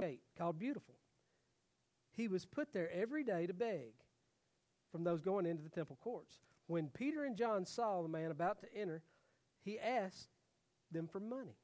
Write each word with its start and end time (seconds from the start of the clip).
temple 0.00 0.18
called 0.36 0.58
Beautiful. 0.58 0.94
He 2.12 2.28
was 2.28 2.44
put 2.44 2.72
there 2.72 2.90
every 2.92 3.24
day 3.24 3.46
to 3.46 3.54
beg 3.54 3.92
from 4.92 5.04
those 5.04 5.20
going 5.20 5.46
into 5.46 5.62
the 5.62 5.68
temple 5.68 5.98
courts. 6.00 6.38
When 6.66 6.88
Peter 6.88 7.24
and 7.24 7.36
John 7.36 7.66
saw 7.66 8.02
the 8.02 8.08
man 8.08 8.30
about 8.30 8.60
to 8.60 8.74
enter, 8.74 9.02
he 9.64 9.78
asked 9.78 10.28
them 10.92 11.08
for 11.08 11.20
money. 11.20 11.56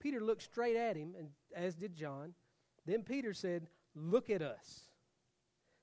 Peter 0.00 0.20
looked 0.20 0.42
straight 0.42 0.76
at 0.76 0.96
him, 0.96 1.14
and 1.16 1.28
as 1.54 1.76
did 1.76 1.94
John. 1.94 2.34
Then 2.86 3.02
Peter 3.02 3.32
said, 3.32 3.68
Look 3.94 4.30
at 4.30 4.42
us. 4.42 4.88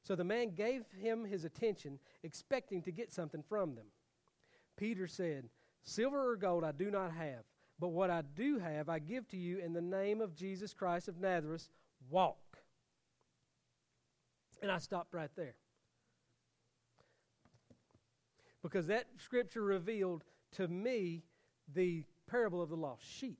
So 0.04 0.16
the 0.16 0.24
man 0.24 0.56
gave 0.56 0.84
him 1.00 1.24
his 1.24 1.46
attention, 1.46 2.00
expecting 2.24 2.82
to 2.84 2.92
get 2.92 3.14
something 3.14 3.44
from 3.48 3.76
them. 3.76 3.86
Peter 4.76 5.08
said, 5.08 5.50
Silver 5.84 6.32
or 6.32 6.36
gold 6.36 6.64
I 6.64 6.72
do 6.72 6.92
not 6.92 7.14
have, 7.14 7.44
but 7.80 7.90
what 7.90 8.10
I 8.10 8.24
do 8.36 8.58
have 8.60 8.90
I 8.90 9.00
give 9.00 9.28
to 9.30 9.38
you 9.38 9.60
in 9.60 9.74
the 9.74 9.82
name 9.82 10.20
of 10.20 10.36
Jesus 10.36 10.74
Christ 10.74 11.08
of 11.08 11.20
Nazareth. 11.20 11.70
Walk. 12.10 12.38
And 14.62 14.72
I 14.72 14.78
stopped 14.78 15.14
right 15.14 15.32
there. 15.36 15.56
Because 18.62 18.88
that 18.88 19.06
scripture 19.18 19.64
revealed 19.64 20.24
to 20.54 20.68
me 20.68 21.24
the 21.74 22.04
parable 22.30 22.62
of 22.62 22.70
the 22.70 22.76
lost 22.76 23.04
sheep. 23.06 23.40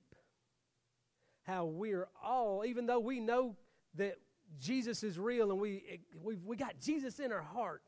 How 1.42 1.66
we're 1.66 2.08
all, 2.22 2.64
even 2.64 2.86
though 2.86 3.00
we 3.00 3.20
know 3.20 3.56
that 3.96 4.16
Jesus 4.58 5.02
is 5.02 5.18
real 5.18 5.50
and 5.50 5.60
we 5.60 6.00
we 6.22 6.36
we 6.36 6.56
got 6.56 6.80
Jesus 6.80 7.18
in 7.18 7.32
our 7.32 7.42
heart. 7.42 7.82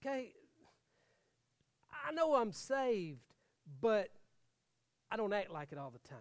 Okay, 0.00 0.32
I 2.06 2.12
know 2.12 2.34
I'm 2.34 2.52
saved, 2.52 3.24
but 3.80 4.08
I 5.10 5.16
don't 5.16 5.32
act 5.32 5.50
like 5.50 5.72
it 5.72 5.78
all 5.78 5.90
the 5.90 6.08
time. 6.08 6.18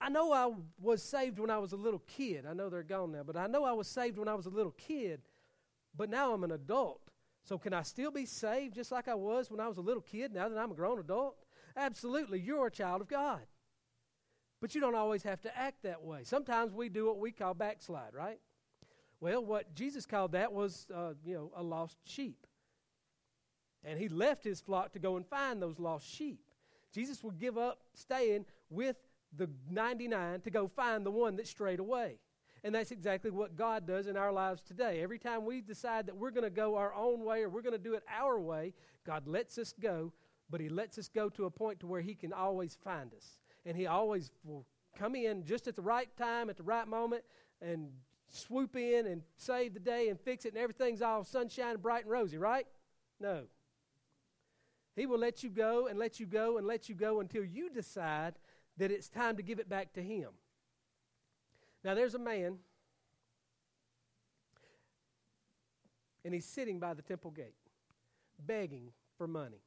I 0.00 0.08
know 0.08 0.32
I 0.32 0.50
was 0.80 1.02
saved 1.02 1.38
when 1.38 1.50
I 1.50 1.58
was 1.58 1.72
a 1.72 1.76
little 1.76 2.02
kid. 2.06 2.46
I 2.48 2.54
know 2.54 2.68
they're 2.68 2.82
gone 2.82 3.12
now, 3.12 3.24
but 3.24 3.36
I 3.36 3.46
know 3.46 3.64
I 3.64 3.72
was 3.72 3.88
saved 3.88 4.18
when 4.18 4.28
I 4.28 4.34
was 4.34 4.46
a 4.46 4.50
little 4.50 4.72
kid, 4.72 5.22
but 5.96 6.08
now 6.08 6.32
I'm 6.32 6.44
an 6.44 6.52
adult. 6.52 7.00
So 7.44 7.58
can 7.58 7.72
I 7.72 7.82
still 7.82 8.10
be 8.10 8.26
saved 8.26 8.74
just 8.74 8.92
like 8.92 9.08
I 9.08 9.14
was 9.14 9.50
when 9.50 9.58
I 9.58 9.68
was 9.68 9.78
a 9.78 9.82
little 9.82 10.02
kid 10.02 10.32
now 10.32 10.48
that 10.48 10.58
I'm 10.58 10.70
a 10.70 10.74
grown 10.74 10.98
adult? 10.98 11.36
Absolutely. 11.76 12.40
You're 12.40 12.66
a 12.66 12.70
child 12.70 13.00
of 13.00 13.08
God. 13.08 13.40
But 14.60 14.74
you 14.74 14.80
don't 14.80 14.94
always 14.94 15.22
have 15.22 15.40
to 15.42 15.56
act 15.56 15.82
that 15.84 16.02
way. 16.02 16.24
Sometimes 16.24 16.74
we 16.74 16.88
do 16.88 17.06
what 17.06 17.18
we 17.18 17.30
call 17.30 17.54
backslide, 17.54 18.12
right? 18.12 18.38
Well, 19.20 19.44
what 19.44 19.74
Jesus 19.74 20.06
called 20.06 20.32
that 20.32 20.52
was, 20.52 20.86
uh, 20.94 21.14
you 21.24 21.34
know, 21.34 21.52
a 21.56 21.62
lost 21.62 21.98
sheep. 22.04 22.46
And 23.84 23.98
he 23.98 24.08
left 24.08 24.44
his 24.44 24.60
flock 24.60 24.92
to 24.92 24.98
go 24.98 25.16
and 25.16 25.26
find 25.26 25.62
those 25.62 25.78
lost 25.78 26.06
sheep. 26.06 26.40
Jesus 26.92 27.22
would 27.22 27.38
give 27.38 27.56
up 27.56 27.80
staying 27.94 28.44
with 28.70 28.96
the 29.36 29.48
99 29.70 30.40
to 30.42 30.50
go 30.50 30.68
find 30.68 31.04
the 31.04 31.10
one 31.10 31.36
that 31.36 31.46
strayed 31.46 31.80
away. 31.80 32.18
And 32.64 32.74
that's 32.74 32.90
exactly 32.90 33.30
what 33.30 33.56
God 33.56 33.86
does 33.86 34.08
in 34.08 34.16
our 34.16 34.32
lives 34.32 34.62
today. 34.62 35.00
Every 35.00 35.18
time 35.18 35.44
we 35.44 35.60
decide 35.60 36.06
that 36.06 36.16
we're 36.16 36.32
going 36.32 36.44
to 36.44 36.50
go 36.50 36.76
our 36.76 36.92
own 36.92 37.24
way 37.24 37.42
or 37.42 37.48
we're 37.48 37.62
going 37.62 37.72
to 37.72 37.78
do 37.78 37.94
it 37.94 38.02
our 38.12 38.40
way, 38.40 38.74
God 39.06 39.28
lets 39.28 39.58
us 39.58 39.72
go, 39.80 40.12
but 40.50 40.60
he 40.60 40.68
lets 40.68 40.98
us 40.98 41.08
go 41.08 41.28
to 41.28 41.44
a 41.44 41.50
point 41.50 41.78
to 41.80 41.86
where 41.86 42.00
he 42.00 42.14
can 42.14 42.32
always 42.32 42.76
find 42.82 43.14
us 43.14 43.38
and 43.68 43.76
He 43.76 43.86
always 43.86 44.30
will 44.44 44.64
come 44.98 45.14
in 45.14 45.44
just 45.44 45.68
at 45.68 45.76
the 45.76 45.82
right 45.82 46.08
time, 46.16 46.50
at 46.50 46.56
the 46.56 46.62
right 46.62 46.88
moment, 46.88 47.22
and 47.60 47.90
swoop 48.30 48.76
in 48.76 49.06
and 49.06 49.22
save 49.36 49.74
the 49.74 49.80
day 49.80 50.08
and 50.08 50.18
fix 50.18 50.44
it, 50.44 50.54
and 50.54 50.58
everything's 50.58 51.02
all 51.02 51.22
sunshine, 51.22 51.72
and 51.72 51.82
bright, 51.82 52.04
and 52.04 52.10
rosy, 52.10 52.38
right? 52.38 52.66
No. 53.20 53.42
He 54.96 55.06
will 55.06 55.18
let 55.18 55.42
you 55.42 55.50
go 55.50 55.86
and 55.86 55.98
let 55.98 56.18
you 56.18 56.26
go 56.26 56.56
and 56.56 56.66
let 56.66 56.88
you 56.88 56.94
go 56.94 57.20
until 57.20 57.44
you 57.44 57.70
decide 57.70 58.34
that 58.78 58.90
it's 58.90 59.08
time 59.08 59.36
to 59.36 59.42
give 59.42 59.58
it 59.58 59.68
back 59.68 59.92
to 59.94 60.02
Him. 60.02 60.30
Now, 61.84 61.94
there's 61.94 62.14
a 62.14 62.18
man, 62.18 62.58
and 66.24 66.34
he's 66.34 66.44
sitting 66.44 66.80
by 66.80 66.94
the 66.94 67.02
temple 67.02 67.30
gate, 67.30 67.54
begging 68.44 68.92
for 69.16 69.26
money. 69.26 69.62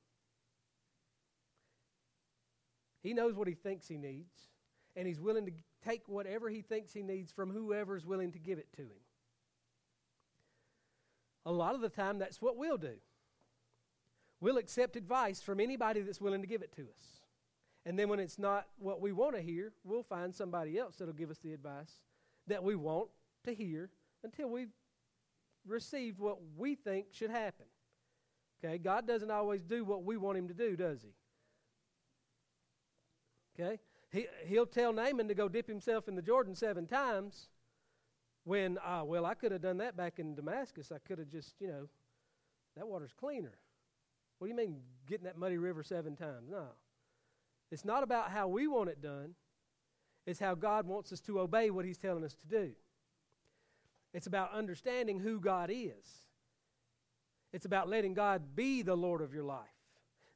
He 3.02 3.14
knows 3.14 3.36
what 3.36 3.48
he 3.48 3.54
thinks 3.54 3.88
he 3.88 3.98
needs, 3.98 4.50
and 4.96 5.08
he's 5.08 5.20
willing 5.20 5.46
to 5.46 5.52
take 5.84 6.08
whatever 6.08 6.50
he 6.50 6.62
thinks 6.62 6.94
he 6.94 7.02
needs 7.02 7.32
from 7.32 7.50
whoever's 7.50 8.06
willing 8.06 8.32
to 8.34 8.40
give 8.40 8.60
it 8.60 8.72
to 8.74 8.84
him. 8.84 9.02
A 11.46 11.52
lot 11.52 11.74
of 11.74 11.82
the 11.82 11.90
time, 11.90 12.20
that's 12.20 12.42
what 12.42 12.58
we'll 12.58 12.78
do. 12.78 12.96
We'll 14.40 14.58
accept 14.58 14.96
advice 14.96 15.42
from 15.42 15.60
anybody 15.60 16.02
that's 16.02 16.22
willing 16.22 16.42
to 16.42 16.48
give 16.48 16.62
it 16.62 16.76
to 16.76 16.84
us. 16.84 17.21
And 17.86 17.98
then 17.98 18.10
when 18.10 18.20
it's 18.20 18.38
not 18.38 18.68
what 18.78 19.02
we 19.02 19.12
want 19.12 19.36
to 19.36 19.42
hear, 19.42 19.74
we'll 19.84 20.04
find 20.04 20.34
somebody 20.34 20.78
else 20.78 20.98
that'll 20.98 21.14
give 21.14 21.32
us 21.32 21.40
the 21.40 21.54
advice 21.54 22.00
that 22.48 22.64
we 22.64 22.76
want 22.76 23.10
to 23.44 23.54
hear 23.54 23.90
until 24.24 24.50
we've 24.50 24.72
received 25.66 26.20
what 26.20 26.38
we 26.58 26.76
think 26.76 27.08
should 27.12 27.32
happen. 27.32 27.66
Okay, 28.64 28.78
God 28.78 29.08
doesn't 29.08 29.32
always 29.32 29.64
do 29.64 29.84
what 29.84 30.04
we 30.04 30.18
want 30.18 30.38
him 30.38 30.48
to 30.48 30.54
do, 30.54 30.76
does 30.76 31.02
he? 31.02 31.14
Okay? 33.60 33.80
He, 34.12 34.28
he'll 34.46 34.66
tell 34.68 34.94
Naaman 34.94 35.28
to 35.28 35.34
go 35.34 35.50
dip 35.50 35.68
himself 35.68 36.08
in 36.08 36.16
the 36.16 36.22
Jordan 36.22 36.54
seven 36.54 36.86
times 36.86 37.48
when, 38.44 38.78
uh, 38.86 39.02
well, 39.04 39.26
I 39.26 39.34
could 39.34 39.52
have 39.52 39.62
done 39.62 39.78
that 39.78 39.98
back 39.98 40.20
in 40.20 40.36
Damascus. 40.36 40.92
I 40.92 41.00
could 41.00 41.18
have 41.18 41.30
just, 41.30 41.56
you 41.60 41.68
know, 41.68 41.88
that 42.76 42.88
water's 42.88 43.14
cleaner. 43.14 43.54
What 44.38 44.48
do 44.48 44.52
you 44.52 44.58
mean 44.58 44.82
getting 45.08 45.26
that 45.26 45.38
muddy 45.38 45.58
river 45.58 45.84
seven 45.84 46.16
times? 46.16 46.50
No. 46.50 46.66
It's 47.72 47.86
not 47.86 48.04
about 48.04 48.32
how 48.32 48.48
we 48.48 48.68
want 48.68 48.90
it 48.90 49.02
done, 49.02 49.36
it's 50.28 50.40
how 50.40 50.56
God 50.56 50.86
wants 50.86 51.12
us 51.12 51.20
to 51.22 51.40
obey 51.40 51.70
what 51.70 51.86
He's 51.86 51.98
telling 51.98 52.24
us 52.24 52.36
to 52.36 52.48
do. 52.48 52.72
It's 54.14 54.28
about 54.28 54.54
understanding 54.54 55.20
who 55.20 55.40
God 55.40 55.70
is. 55.72 56.26
It's 57.54 57.66
about 57.66 57.90
letting 57.90 58.14
God 58.14 58.56
be 58.56 58.82
the 58.82 58.96
Lord 58.96 59.22
of 59.22 59.34
your 59.34 59.44
life. 59.44 59.68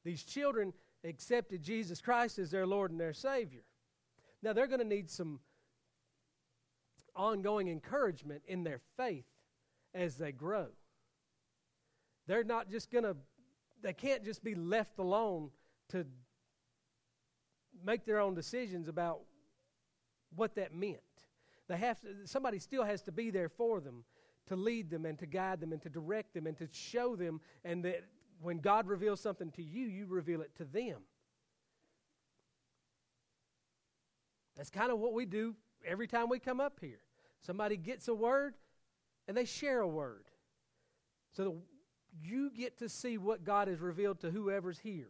These 0.04 0.24
children 0.24 0.74
accepted 1.04 1.62
Jesus 1.62 2.02
Christ 2.02 2.40
as 2.40 2.52
their 2.52 2.66
Lord 2.66 2.92
and 2.92 3.00
their 3.00 3.14
Savior. 3.14 3.64
Now, 4.42 4.54
they're 4.54 4.68
going 4.68 4.80
to 4.80 4.86
need 4.86 5.10
some 5.10 5.40
ongoing 7.16 7.68
encouragement 7.70 8.44
in 8.48 8.64
their 8.64 8.80
faith 8.98 9.26
as 9.94 10.18
they 10.18 10.32
grow. 10.32 10.68
They're 12.28 12.44
not 12.44 12.70
just 12.70 12.92
going 12.92 13.04
to, 13.04 13.16
they 13.82 13.94
can't 13.94 14.24
just 14.24 14.44
be 14.44 14.56
left 14.56 15.00
alone 15.00 15.52
to 15.90 16.06
make 17.84 18.06
their 18.06 18.20
own 18.20 18.36
decisions 18.36 18.88
about 18.88 19.22
what 20.36 20.56
that 20.56 20.74
meant. 20.74 21.00
They 21.68 21.78
have 21.78 22.00
to, 22.02 22.08
somebody 22.26 22.60
still 22.60 22.84
has 22.84 23.02
to 23.04 23.12
be 23.12 23.32
there 23.32 23.50
for 23.50 23.80
them 23.80 24.04
to 24.48 24.56
lead 24.56 24.90
them 24.90 25.06
and 25.06 25.18
to 25.20 25.26
guide 25.26 25.60
them 25.60 25.72
and 25.72 25.82
to 25.82 25.90
direct 25.90 26.34
them 26.34 26.46
and 26.46 26.58
to 26.58 26.68
show 26.72 27.16
them 27.16 27.42
and 27.64 27.84
that 27.86 28.04
when 28.42 28.60
God 28.60 28.88
reveals 28.88 29.20
something 29.20 29.52
to 29.52 29.64
you, 29.64 29.88
you 29.88 30.06
reveal 30.08 30.42
it 30.42 30.56
to 30.58 30.66
them. 30.66 30.98
That's 34.56 34.70
kind 34.70 34.92
of 34.92 35.00
what 35.00 35.14
we 35.14 35.26
do 35.26 35.56
every 35.86 36.08
time 36.08 36.30
we 36.30 36.40
come 36.40 36.60
up 36.60 36.80
here. 36.80 37.00
Somebody 37.42 37.78
gets 37.78 38.08
a 38.08 38.14
word 38.14 38.56
and 39.28 39.36
they 39.36 39.46
share 39.46 39.80
a 39.80 39.88
word. 39.88 40.26
So 41.32 41.58
you 42.24 42.52
get 42.52 42.78
to 42.80 42.90
see 42.90 43.18
what 43.18 43.44
God 43.44 43.68
has 43.68 43.80
revealed 43.80 44.20
to 44.22 44.32
whoever's 44.32 44.80
here. 44.80 45.10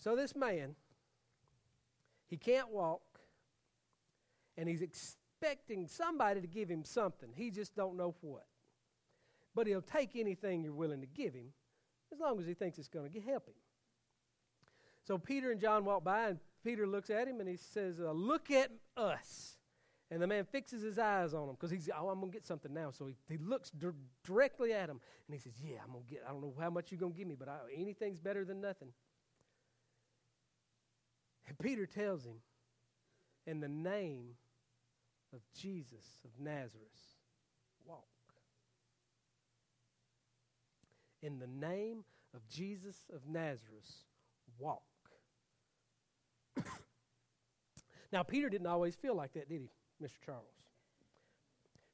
So 0.00 0.16
this 0.16 0.34
man, 0.34 0.74
he 2.26 2.36
can't 2.36 2.70
walk, 2.70 3.02
and 4.56 4.68
he's 4.68 4.82
expecting 4.82 5.86
somebody 5.86 6.40
to 6.40 6.46
give 6.46 6.68
him 6.68 6.84
something. 6.84 7.28
He 7.34 7.50
just 7.50 7.76
don't 7.76 7.96
know 7.96 8.14
what. 8.22 8.46
But 9.54 9.66
he'll 9.66 9.82
take 9.82 10.16
anything 10.16 10.62
you're 10.62 10.72
willing 10.72 11.00
to 11.00 11.06
give 11.06 11.34
him 11.34 11.52
as 12.12 12.18
long 12.18 12.40
as 12.40 12.46
he 12.46 12.54
thinks 12.54 12.78
it's 12.78 12.88
going 12.88 13.12
to 13.12 13.20
help 13.20 13.46
him. 13.46 13.54
So 15.04 15.18
Peter 15.18 15.50
and 15.50 15.60
John 15.60 15.84
walk 15.84 16.04
by, 16.04 16.28
and 16.28 16.38
Peter 16.64 16.86
looks 16.86 17.10
at 17.10 17.28
him 17.28 17.40
and 17.40 17.48
he 17.48 17.56
says, 17.56 18.00
uh, 18.00 18.12
Look 18.12 18.50
at 18.50 18.70
us. 18.96 19.56
And 20.10 20.20
the 20.20 20.26
man 20.26 20.44
fixes 20.44 20.82
his 20.82 20.98
eyes 20.98 21.34
on 21.34 21.48
him 21.48 21.54
because 21.54 21.70
he's, 21.70 21.88
oh, 21.96 22.08
I'm 22.08 22.18
going 22.18 22.32
to 22.32 22.36
get 22.36 22.44
something 22.44 22.72
now. 22.74 22.90
So 22.90 23.06
he, 23.06 23.16
he 23.28 23.38
looks 23.38 23.70
directly 24.24 24.72
at 24.72 24.88
him 24.88 25.00
and 25.26 25.34
he 25.34 25.38
says, 25.38 25.52
Yeah, 25.62 25.78
I'm 25.84 25.92
going 25.92 26.04
to 26.04 26.10
get, 26.10 26.22
I 26.26 26.32
don't 26.32 26.40
know 26.40 26.54
how 26.58 26.70
much 26.70 26.90
you're 26.90 27.00
going 27.00 27.12
to 27.12 27.18
give 27.18 27.28
me, 27.28 27.36
but 27.38 27.48
I, 27.48 27.58
anything's 27.76 28.18
better 28.18 28.44
than 28.44 28.60
nothing. 28.60 28.88
And 31.50 31.58
Peter 31.58 31.84
tells 31.84 32.24
him, 32.24 32.36
In 33.44 33.58
the 33.58 33.68
name 33.68 34.36
of 35.34 35.40
Jesus 35.58 36.06
of 36.24 36.30
Nazareth, 36.38 37.16
walk. 37.84 38.04
In 41.22 41.40
the 41.40 41.48
name 41.48 42.04
of 42.34 42.48
Jesus 42.48 42.96
of 43.12 43.26
Nazareth, 43.28 44.04
walk. 44.60 44.82
now, 48.12 48.22
Peter 48.22 48.48
didn't 48.48 48.68
always 48.68 48.94
feel 48.94 49.16
like 49.16 49.32
that, 49.32 49.48
did 49.48 49.60
he, 49.60 49.70
Mr. 50.00 50.24
Charles? 50.24 50.44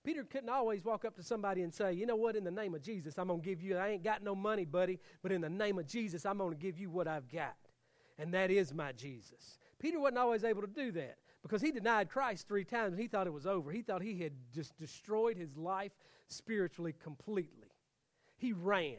Peter 0.05 0.23
couldn't 0.23 0.51
always 0.51 0.85
walk 0.85 1.07
up 1.07 1.17
to 1.17 1.23
somebody 1.23 1.63
and 1.63 1.73
say, 1.73 1.95
You 1.95 2.05
know 2.05 2.15
what, 2.15 2.37
in 2.37 2.45
the 2.45 2.51
name 2.51 2.75
of 2.75 2.83
Jesus, 2.83 3.15
I'm 3.17 3.29
going 3.29 3.41
to 3.41 3.49
give 3.49 3.63
you, 3.63 3.79
I 3.79 3.89
ain't 3.89 4.05
got 4.05 4.23
no 4.23 4.35
money, 4.35 4.67
buddy, 4.67 5.01
but 5.23 5.33
in 5.33 5.41
the 5.41 5.49
name 5.49 5.79
of 5.79 5.87
Jesus, 5.87 6.27
I'm 6.27 6.37
going 6.37 6.51
to 6.51 6.59
give 6.59 6.79
you 6.79 6.91
what 6.91 7.09
I've 7.09 7.33
got. 7.33 7.57
And 8.19 8.33
that 8.35 8.51
is 8.51 8.73
my 8.73 8.93
Jesus. 8.93 9.59
Peter 9.79 10.01
wasn't 10.01 10.19
always 10.19 10.45
able 10.45 10.63
to 10.63 10.69
do 10.69 10.91
that 10.93 11.19
because 11.43 11.61
he 11.61 11.71
denied 11.71 12.09
Christ 12.09 12.49
three 12.49 12.65
times 12.65 12.93
and 12.93 13.01
he 13.01 13.09
thought 13.09 13.27
it 13.27 13.33
was 13.33 13.47
over. 13.47 13.71
He 13.71 13.83
thought 13.83 14.03
he 14.03 14.19
had 14.21 14.33
just 14.55 14.77
destroyed 14.79 15.37
his 15.37 15.57
life 15.57 15.93
spiritually 16.29 16.95
completely. 17.03 17.69
He 18.39 18.53
ran, 18.53 18.97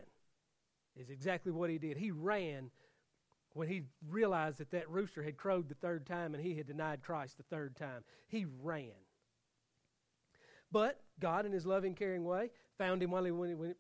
is 0.96 1.10
exactly 1.10 1.52
what 1.52 1.70
he 1.70 1.78
did. 1.78 1.98
He 1.98 2.12
ran 2.12 2.72
when 3.54 3.68
he 3.68 3.84
realized 4.08 4.60
that 4.60 4.72
that 4.72 4.90
rooster 4.90 5.24
had 5.24 5.38
crowed 5.38 5.68
the 5.68 5.76
third 5.76 6.06
time 6.06 6.34
and 6.36 6.44
he 6.44 6.56
had 6.56 6.68
denied 6.68 7.02
Christ 7.02 7.38
the 7.38 7.44
third 7.44 7.76
time. 7.76 8.04
He 8.28 8.46
ran. 8.62 8.92
But 10.72 11.02
God, 11.20 11.46
in 11.46 11.52
his 11.52 11.66
loving, 11.66 11.96
caring 11.96 12.24
way, 12.24 12.52
found 12.78 13.02
him 13.02 13.12
while 13.12 13.24
he 13.24 13.32
went, 13.32 13.78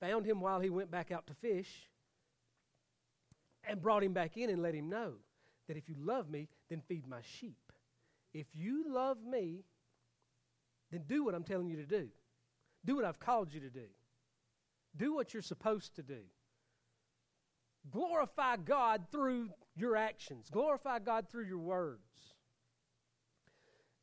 found 0.00 0.26
him 0.26 0.40
while 0.40 0.60
he 0.60 0.70
went 0.70 0.90
back 0.90 1.10
out 1.10 1.26
to 1.28 1.34
fish 1.34 1.88
and 3.64 3.80
brought 3.80 4.02
him 4.02 4.12
back 4.12 4.36
in 4.36 4.50
and 4.50 4.62
let 4.62 4.74
him 4.74 4.88
know 4.88 5.14
that 5.68 5.76
if 5.76 5.88
you 5.88 5.94
love 5.98 6.28
me, 6.30 6.48
then 6.68 6.80
feed 6.80 7.06
my 7.06 7.20
sheep. 7.22 7.72
If 8.34 8.46
you 8.54 8.84
love 8.88 9.18
me, 9.24 9.64
then 10.90 11.02
do 11.06 11.24
what 11.24 11.34
I'm 11.34 11.44
telling 11.44 11.68
you 11.68 11.76
to 11.76 11.86
do. 11.86 12.08
Do 12.84 12.96
what 12.96 13.04
I've 13.04 13.20
called 13.20 13.52
you 13.52 13.60
to 13.60 13.70
do. 13.70 13.86
Do 14.96 15.14
what 15.14 15.32
you're 15.32 15.42
supposed 15.42 15.96
to 15.96 16.02
do. 16.02 16.20
Glorify 17.90 18.56
God 18.56 19.06
through 19.10 19.50
your 19.74 19.96
actions, 19.96 20.48
glorify 20.50 20.98
God 20.98 21.28
through 21.30 21.46
your 21.46 21.58
words. 21.58 22.00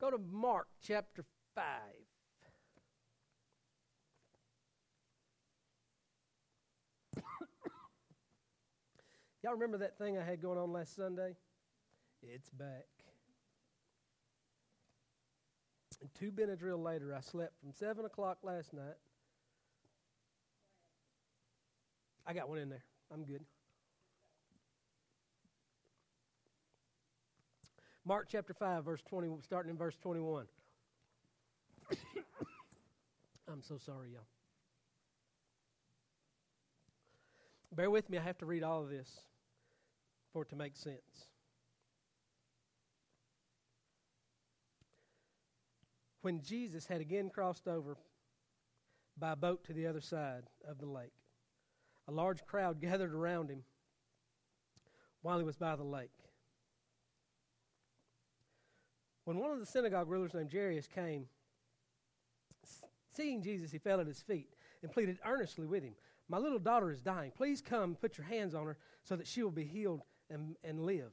Go 0.00 0.10
to 0.10 0.18
Mark 0.18 0.66
chapter 0.82 1.24
5. 1.54 1.64
Y'all 9.42 9.52
remember 9.54 9.78
that 9.78 9.96
thing 9.96 10.18
I 10.18 10.22
had 10.24 10.42
going 10.42 10.58
on 10.58 10.70
last 10.70 10.94
Sunday? 10.94 11.34
It's 12.22 12.50
back. 12.50 12.84
And 16.02 16.10
two 16.14 16.30
Benadryl 16.30 16.82
later, 16.82 17.14
I 17.14 17.20
slept 17.20 17.58
from 17.60 17.72
7 17.72 18.04
o'clock 18.04 18.38
last 18.42 18.74
night. 18.74 18.96
I 22.26 22.34
got 22.34 22.50
one 22.50 22.58
in 22.58 22.68
there. 22.68 22.84
I'm 23.12 23.24
good. 23.24 23.42
Mark 28.04 28.28
chapter 28.30 28.52
5, 28.52 28.84
verse 28.84 29.02
20, 29.08 29.28
starting 29.42 29.70
in 29.70 29.78
verse 29.78 29.96
21. 30.02 30.46
I'm 33.50 33.62
so 33.62 33.78
sorry, 33.78 34.10
y'all. 34.12 34.20
Bear 37.74 37.88
with 37.90 38.10
me, 38.10 38.18
I 38.18 38.22
have 38.22 38.38
to 38.38 38.46
read 38.46 38.62
all 38.62 38.82
of 38.82 38.90
this 38.90 39.08
for 40.32 40.42
it 40.42 40.48
to 40.50 40.56
make 40.56 40.76
sense. 40.76 41.30
When 46.22 46.42
Jesus 46.42 46.86
had 46.86 47.00
again 47.00 47.30
crossed 47.30 47.66
over 47.66 47.96
by 49.18 49.34
boat 49.34 49.64
to 49.64 49.72
the 49.72 49.86
other 49.86 50.00
side 50.00 50.44
of 50.68 50.78
the 50.78 50.86
lake, 50.86 51.12
a 52.08 52.12
large 52.12 52.44
crowd 52.44 52.80
gathered 52.80 53.14
around 53.14 53.50
him 53.50 53.64
while 55.22 55.38
he 55.38 55.44
was 55.44 55.56
by 55.56 55.76
the 55.76 55.84
lake. 55.84 56.10
When 59.24 59.38
one 59.38 59.50
of 59.50 59.60
the 59.60 59.66
synagogue 59.66 60.08
rulers 60.08 60.34
named 60.34 60.50
Jairus 60.52 60.86
came, 60.86 61.26
seeing 63.14 63.42
Jesus, 63.42 63.70
he 63.70 63.78
fell 63.78 64.00
at 64.00 64.06
his 64.06 64.20
feet 64.20 64.48
and 64.82 64.90
pleaded 64.90 65.18
earnestly 65.24 65.66
with 65.66 65.82
him, 65.82 65.94
My 66.28 66.38
little 66.38 66.58
daughter 66.58 66.90
is 66.90 67.00
dying. 67.00 67.32
Please 67.36 67.60
come 67.60 67.82
and 67.82 68.00
put 68.00 68.18
your 68.18 68.26
hands 68.26 68.54
on 68.54 68.66
her 68.66 68.76
so 69.02 69.16
that 69.16 69.26
she 69.26 69.42
will 69.42 69.50
be 69.50 69.64
healed 69.64 70.02
and, 70.30 70.56
and 70.64 70.80
live. 70.80 71.12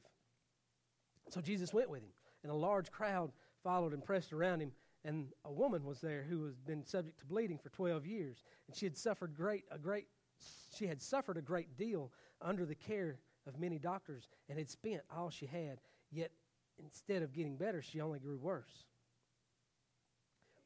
So 1.30 1.40
Jesus 1.40 1.74
went 1.74 1.90
with 1.90 2.02
him, 2.02 2.10
and 2.42 2.50
a 2.52 2.54
large 2.54 2.90
crowd 2.90 3.32
followed 3.62 3.92
and 3.92 4.04
pressed 4.04 4.32
around 4.32 4.60
him. 4.60 4.72
And 5.04 5.28
a 5.44 5.52
woman 5.52 5.84
was 5.84 6.00
there 6.00 6.24
who 6.28 6.46
had 6.46 6.66
been 6.66 6.84
subject 6.84 7.20
to 7.20 7.26
bleeding 7.26 7.58
for 7.58 7.68
12 7.70 8.06
years, 8.06 8.42
and 8.66 8.76
she 8.76 8.86
had 8.86 8.96
suffered 8.96 9.34
great, 9.34 9.64
a 9.70 9.78
great, 9.78 10.06
she 10.76 10.86
had 10.86 11.00
suffered 11.00 11.36
a 11.36 11.42
great 11.42 11.76
deal 11.76 12.12
under 12.40 12.64
the 12.64 12.74
care 12.74 13.18
of 13.46 13.58
many 13.58 13.78
doctors 13.78 14.28
and 14.48 14.58
had 14.58 14.70
spent 14.70 15.02
all 15.14 15.30
she 15.30 15.46
had. 15.46 15.80
Yet 16.10 16.30
instead 16.78 17.22
of 17.22 17.32
getting 17.32 17.56
better, 17.56 17.82
she 17.82 18.00
only 18.00 18.18
grew 18.18 18.38
worse. 18.38 18.84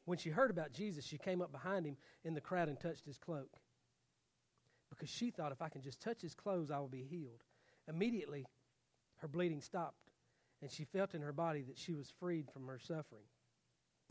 When 0.05 0.17
she 0.17 0.29
heard 0.29 0.51
about 0.51 0.73
Jesus, 0.73 1.05
she 1.05 1.17
came 1.17 1.41
up 1.41 1.51
behind 1.51 1.85
him 1.85 1.97
in 2.23 2.33
the 2.33 2.41
crowd 2.41 2.67
and 2.67 2.79
touched 2.79 3.05
his 3.05 3.17
cloak. 3.17 3.57
Because 4.89 5.09
she 5.09 5.31
thought, 5.31 5.51
if 5.51 5.61
I 5.61 5.69
can 5.69 5.81
just 5.81 6.01
touch 6.01 6.21
his 6.21 6.35
clothes, 6.35 6.69
I 6.69 6.79
will 6.79 6.89
be 6.89 7.03
healed. 7.03 7.43
Immediately, 7.87 8.45
her 9.17 9.27
bleeding 9.27 9.61
stopped, 9.61 10.09
and 10.61 10.71
she 10.71 10.85
felt 10.85 11.13
in 11.13 11.21
her 11.21 11.33
body 11.33 11.63
that 11.63 11.77
she 11.77 11.93
was 11.93 12.13
freed 12.19 12.49
from 12.51 12.67
her 12.67 12.79
suffering. 12.79 13.25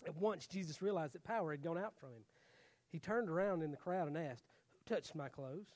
At 0.07 0.17
once, 0.17 0.47
Jesus 0.47 0.83
realized 0.83 1.15
that 1.15 1.25
power 1.25 1.53
had 1.53 1.63
gone 1.63 1.79
out 1.79 1.95
from 1.99 2.11
him. 2.11 2.25
He 2.91 2.99
turned 2.99 3.29
around 3.29 3.63
in 3.63 3.71
the 3.71 3.77
crowd 3.77 4.09
and 4.09 4.19
asked, 4.19 4.45
Who 4.73 4.95
touched 4.95 5.15
my 5.15 5.29
clothes? 5.29 5.69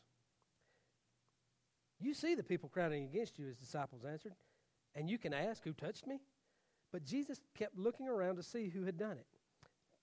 You 1.99 2.13
see 2.13 2.35
the 2.35 2.43
people 2.43 2.69
crowding 2.69 3.05
against 3.05 3.39
you, 3.39 3.47
his 3.47 3.57
disciples 3.57 4.05
answered, 4.05 4.35
and 4.95 5.09
you 5.09 5.17
can 5.17 5.33
ask, 5.33 5.65
Who 5.65 5.73
touched 5.73 6.07
me? 6.07 6.21
But 6.93 7.05
Jesus 7.05 7.41
kept 7.57 7.79
looking 7.79 8.09
around 8.09 8.37
to 8.37 8.43
see 8.43 8.69
who 8.69 8.85
had 8.85 8.99
done 8.99 9.19
it. 9.19 9.27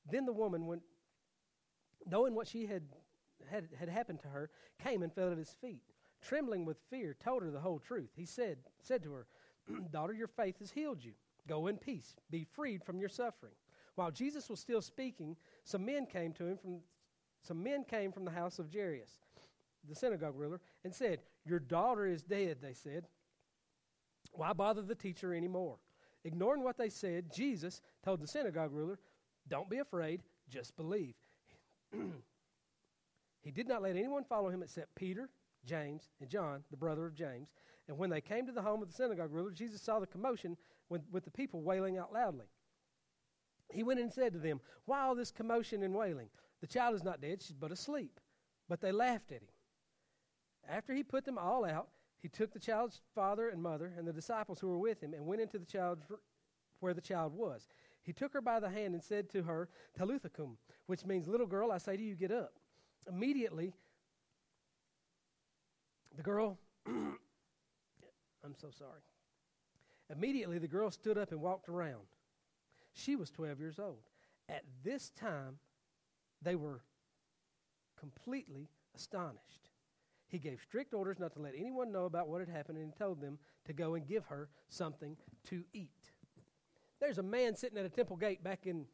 Then 0.10 0.26
the 0.26 0.34
woman, 0.34 0.66
when, 0.66 0.82
knowing 2.06 2.34
what 2.34 2.48
she 2.48 2.66
had, 2.66 2.84
had, 3.50 3.70
had 3.78 3.90
happened 3.90 4.22
to 4.22 4.28
her, 4.30 4.50
came 4.84 5.04
and 5.04 5.14
fell 5.14 5.32
at 5.32 5.38
his 5.38 5.56
feet 5.62 5.93
trembling 6.24 6.66
with 6.66 6.78
fear, 6.90 7.16
told 7.24 7.44
her 7.44 7.52
the 7.52 7.60
whole 7.60 7.80
truth. 7.80 8.10
He 8.16 8.26
said, 8.26 8.58
said 8.82 9.04
to 9.04 9.14
her, 9.14 9.28
Daughter, 9.92 10.14
your 10.14 10.28
faith 10.28 10.60
has 10.60 10.72
healed 10.72 11.04
you. 11.04 11.14
Go 11.48 11.68
in 11.68 11.78
peace. 11.78 12.16
Be 12.32 12.46
freed 12.56 12.84
from 12.84 13.00
your 13.00 13.10
suffering. 13.10 13.54
While 13.96 14.12
Jesus 14.12 14.50
was 14.50 14.60
still 14.60 14.82
speaking, 14.82 15.36
some 15.64 15.86
men 15.86 16.06
came 16.06 16.34
to 16.34 16.46
him 16.46 16.58
from 16.58 16.80
some 17.44 17.62
men 17.62 17.84
came 17.84 18.12
from 18.14 18.24
the 18.24 18.32
house 18.32 18.58
of 18.58 18.74
Jairus, 18.74 19.20
the 19.88 19.96
synagogue 19.96 20.36
ruler, 20.38 20.62
and 20.86 20.96
said, 20.96 21.20
Your 21.46 21.60
daughter 21.60 22.08
is 22.08 22.24
dead, 22.24 22.60
they 22.62 22.74
said. 22.74 23.06
Why 24.32 24.54
bother 24.54 24.82
the 24.82 24.96
teacher 24.96 25.34
anymore? 25.34 25.78
Ignoring 26.24 26.64
what 26.64 26.78
they 26.78 26.90
said, 26.90 27.34
Jesus 27.36 27.82
told 28.04 28.22
the 28.22 28.28
synagogue 28.28 28.72
ruler, 28.72 28.98
Don't 29.50 29.70
be 29.70 29.80
afraid, 29.80 30.22
just 30.50 30.76
believe. 30.78 31.16
he 33.42 33.52
did 33.52 33.68
not 33.68 33.82
let 33.82 33.98
anyone 33.98 34.24
follow 34.24 34.50
him 34.50 34.64
except 34.64 34.96
Peter, 34.96 35.30
James, 35.66 36.10
and 36.20 36.30
John, 36.30 36.64
the 36.72 36.78
brother 36.78 37.06
of 37.06 37.16
James. 37.16 37.50
And 37.88 37.98
when 37.98 38.10
they 38.10 38.22
came 38.22 38.46
to 38.46 38.52
the 38.52 38.62
home 38.62 38.82
of 38.82 38.88
the 38.88 38.94
synagogue 38.94 39.32
ruler, 39.32 39.52
Jesus 39.52 39.82
saw 39.82 40.00
the 40.00 40.08
commotion 40.08 40.58
with, 40.90 41.02
with 41.12 41.26
the 41.26 41.32
people 41.32 41.62
wailing 41.62 41.98
out 41.98 42.14
loudly. 42.14 42.46
He 43.72 43.84
went 43.84 44.00
and 44.00 44.12
said 44.12 44.34
to 44.34 44.40
them, 44.40 44.62
Why 44.86 45.02
all 45.02 45.16
this 45.16 45.32
commotion 45.32 45.84
and 45.84 45.94
wailing? 45.94 46.30
The 46.62 46.68
child 46.68 46.96
is 46.96 47.04
not 47.04 47.22
dead, 47.22 47.42
she's 47.42 47.56
but 47.56 47.72
asleep. 47.72 48.20
But 48.70 48.82
they 48.82 48.92
laughed 48.92 49.32
at 49.32 49.42
him. 49.42 49.48
After 50.70 50.94
he 50.94 51.04
put 51.04 51.26
them 51.26 51.38
all 51.38 51.66
out, 51.66 51.90
he 52.22 52.30
took 52.30 52.54
the 52.54 52.60
child's 52.60 53.02
father 53.14 53.50
and 53.50 53.62
mother 53.62 53.92
and 53.98 54.08
the 54.08 54.14
disciples 54.14 54.60
who 54.60 54.68
were 54.68 54.78
with 54.78 55.02
him 55.02 55.14
and 55.14 55.26
went 55.26 55.42
into 55.42 55.60
the 55.60 55.66
child 55.66 56.00
where 56.80 56.94
the 56.94 57.02
child 57.02 57.34
was. 57.34 57.68
He 58.02 58.14
took 58.14 58.34
her 58.34 58.42
by 58.42 58.60
the 58.60 58.70
hand 58.70 58.94
and 58.94 59.04
said 59.04 59.30
to 59.32 59.44
her, 59.44 59.70
Talitha 59.98 60.30
cum, 60.30 60.58
which 60.88 61.06
means, 61.06 61.28
Little 61.28 61.48
girl, 61.48 61.72
I 61.72 61.78
say 61.78 61.98
to 61.98 62.04
you, 62.04 62.16
get 62.16 62.32
up. 62.32 62.54
Immediately, 63.10 63.74
the 66.16 66.24
girl, 66.24 66.58
I'm 66.88 68.56
so 68.60 68.68
sorry. 68.78 69.02
Immediately, 70.10 70.60
the 70.60 70.68
girl 70.68 70.92
stood 70.92 71.18
up 71.18 71.32
and 71.32 71.42
walked 71.42 71.70
around. 71.70 72.06
She 72.94 73.16
was 73.16 73.32
12 73.32 73.60
years 73.60 73.80
old. 73.80 74.04
At 74.50 74.64
this 74.84 75.12
time, 75.12 75.58
they 76.42 76.56
were 76.56 76.82
completely 78.00 78.70
astonished. 78.96 79.70
He 80.28 80.40
gave 80.40 80.60
strict 80.62 80.94
orders 80.94 81.20
not 81.20 81.34
to 81.34 81.40
let 81.40 81.54
anyone 81.58 81.92
know 81.92 82.06
about 82.06 82.28
what 82.28 82.40
had 82.40 82.50
happened, 82.50 82.78
and 82.78 82.88
he 82.88 82.94
told 82.98 83.22
them 83.22 83.38
to 83.66 83.74
go 83.74 83.96
and 83.96 84.06
give 84.06 84.26
her 84.26 84.50
something 84.70 85.16
to 85.46 85.64
eat. 85.74 86.12
There's 87.00 87.18
a 87.18 87.24
man 87.24 87.56
sitting 87.56 87.78
at 87.78 87.86
a 87.86 87.90
temple 87.90 88.18
gate 88.18 88.44
back 88.44 88.66
in 88.66 88.86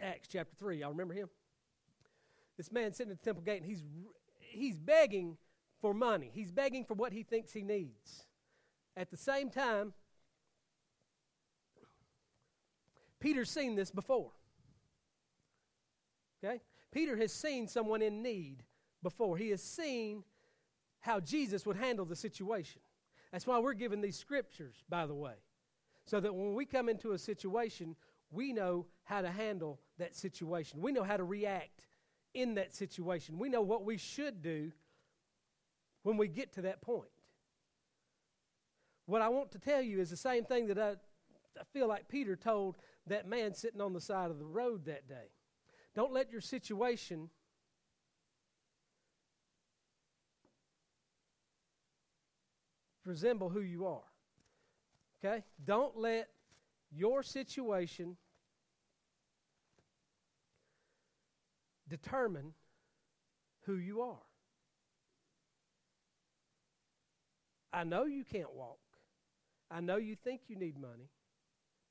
Acts 0.00 0.28
chapter 0.30 0.54
3. 0.56 0.80
Y'all 0.80 0.90
remember 0.90 1.14
him? 1.14 1.28
This 2.56 2.72
man 2.72 2.92
sitting 2.92 3.12
at 3.12 3.18
the 3.18 3.24
temple 3.24 3.42
gate, 3.42 3.62
and 3.62 3.66
he's, 3.66 3.82
he's 4.40 4.78
begging 4.78 5.36
for 5.80 5.94
money. 5.94 6.30
He's 6.32 6.50
begging 6.50 6.84
for 6.84 6.94
what 6.94 7.12
he 7.12 7.22
thinks 7.22 7.52
he 7.52 7.62
needs. 7.62 8.26
At 8.96 9.10
the 9.10 9.16
same 9.16 9.50
time, 9.50 9.92
Peter's 13.20 13.50
seen 13.50 13.74
this 13.74 13.90
before. 13.90 14.32
Okay? 16.42 16.60
Peter 16.92 17.16
has 17.16 17.32
seen 17.32 17.66
someone 17.66 18.02
in 18.02 18.22
need 18.22 18.62
before. 19.02 19.36
He 19.36 19.50
has 19.50 19.62
seen 19.62 20.24
how 21.00 21.20
Jesus 21.20 21.66
would 21.66 21.76
handle 21.76 22.04
the 22.04 22.16
situation. 22.16 22.80
That's 23.32 23.46
why 23.46 23.58
we're 23.58 23.74
given 23.74 24.00
these 24.00 24.18
scriptures, 24.18 24.84
by 24.88 25.06
the 25.06 25.14
way, 25.14 25.34
so 26.04 26.20
that 26.20 26.34
when 26.34 26.54
we 26.54 26.64
come 26.64 26.88
into 26.88 27.12
a 27.12 27.18
situation, 27.18 27.96
we 28.30 28.52
know 28.52 28.86
how 29.04 29.22
to 29.22 29.30
handle 29.30 29.80
that 29.98 30.16
situation. 30.16 30.80
We 30.80 30.92
know 30.92 31.04
how 31.04 31.16
to 31.16 31.24
react 31.24 31.86
in 32.34 32.54
that 32.54 32.74
situation. 32.74 33.38
We 33.38 33.48
know 33.48 33.62
what 33.62 33.84
we 33.84 33.96
should 33.96 34.42
do 34.42 34.72
when 36.06 36.16
we 36.16 36.28
get 36.28 36.52
to 36.52 36.62
that 36.62 36.80
point. 36.80 37.08
what 39.06 39.22
I 39.22 39.28
want 39.28 39.50
to 39.50 39.58
tell 39.58 39.82
you 39.82 39.98
is 39.98 40.08
the 40.08 40.16
same 40.16 40.44
thing 40.44 40.68
that 40.68 40.78
I, 40.78 40.90
I 40.90 41.64
feel 41.72 41.88
like 41.88 42.06
Peter 42.06 42.36
told 42.36 42.76
that 43.08 43.26
man 43.26 43.54
sitting 43.54 43.80
on 43.80 43.92
the 43.92 44.00
side 44.00 44.30
of 44.30 44.38
the 44.38 44.44
road 44.44 44.84
that 44.84 45.08
day. 45.08 45.32
Don't 45.96 46.12
let 46.12 46.30
your 46.30 46.40
situation 46.40 47.28
resemble 53.04 53.48
who 53.48 53.62
you 53.62 53.84
are. 53.88 54.06
Okay? 55.18 55.42
Don't 55.64 55.96
let 55.96 56.28
your 56.92 57.24
situation 57.24 58.16
determine 61.88 62.52
who 63.62 63.74
you 63.74 64.02
are. 64.02 64.25
I 67.76 67.84
know 67.84 68.04
you 68.06 68.24
can't 68.24 68.54
walk. 68.54 68.78
I 69.70 69.80
know 69.80 69.96
you 69.96 70.16
think 70.16 70.40
you 70.48 70.56
need 70.56 70.80
money. 70.80 71.10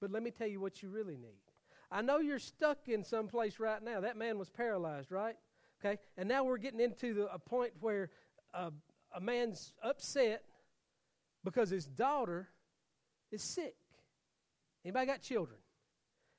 But 0.01 0.11
let 0.11 0.23
me 0.23 0.31
tell 0.31 0.47
you 0.47 0.59
what 0.59 0.81
you 0.81 0.89
really 0.89 1.15
need. 1.15 1.43
I 1.91 2.01
know 2.01 2.17
you're 2.17 2.39
stuck 2.39 2.87
in 2.87 3.03
some 3.03 3.27
place 3.27 3.59
right 3.59 3.81
now. 3.83 4.01
That 4.01 4.17
man 4.17 4.39
was 4.39 4.49
paralyzed, 4.49 5.11
right? 5.11 5.35
Okay? 5.79 5.99
And 6.17 6.27
now 6.27 6.43
we're 6.43 6.57
getting 6.57 6.79
into 6.79 7.13
the, 7.13 7.31
a 7.31 7.37
point 7.37 7.73
where 7.81 8.09
uh, 8.51 8.71
a 9.13 9.21
man's 9.21 9.73
upset 9.83 10.41
because 11.43 11.69
his 11.69 11.85
daughter 11.85 12.49
is 13.31 13.43
sick. 13.43 13.75
Anybody 14.83 15.05
got 15.05 15.21
children? 15.21 15.59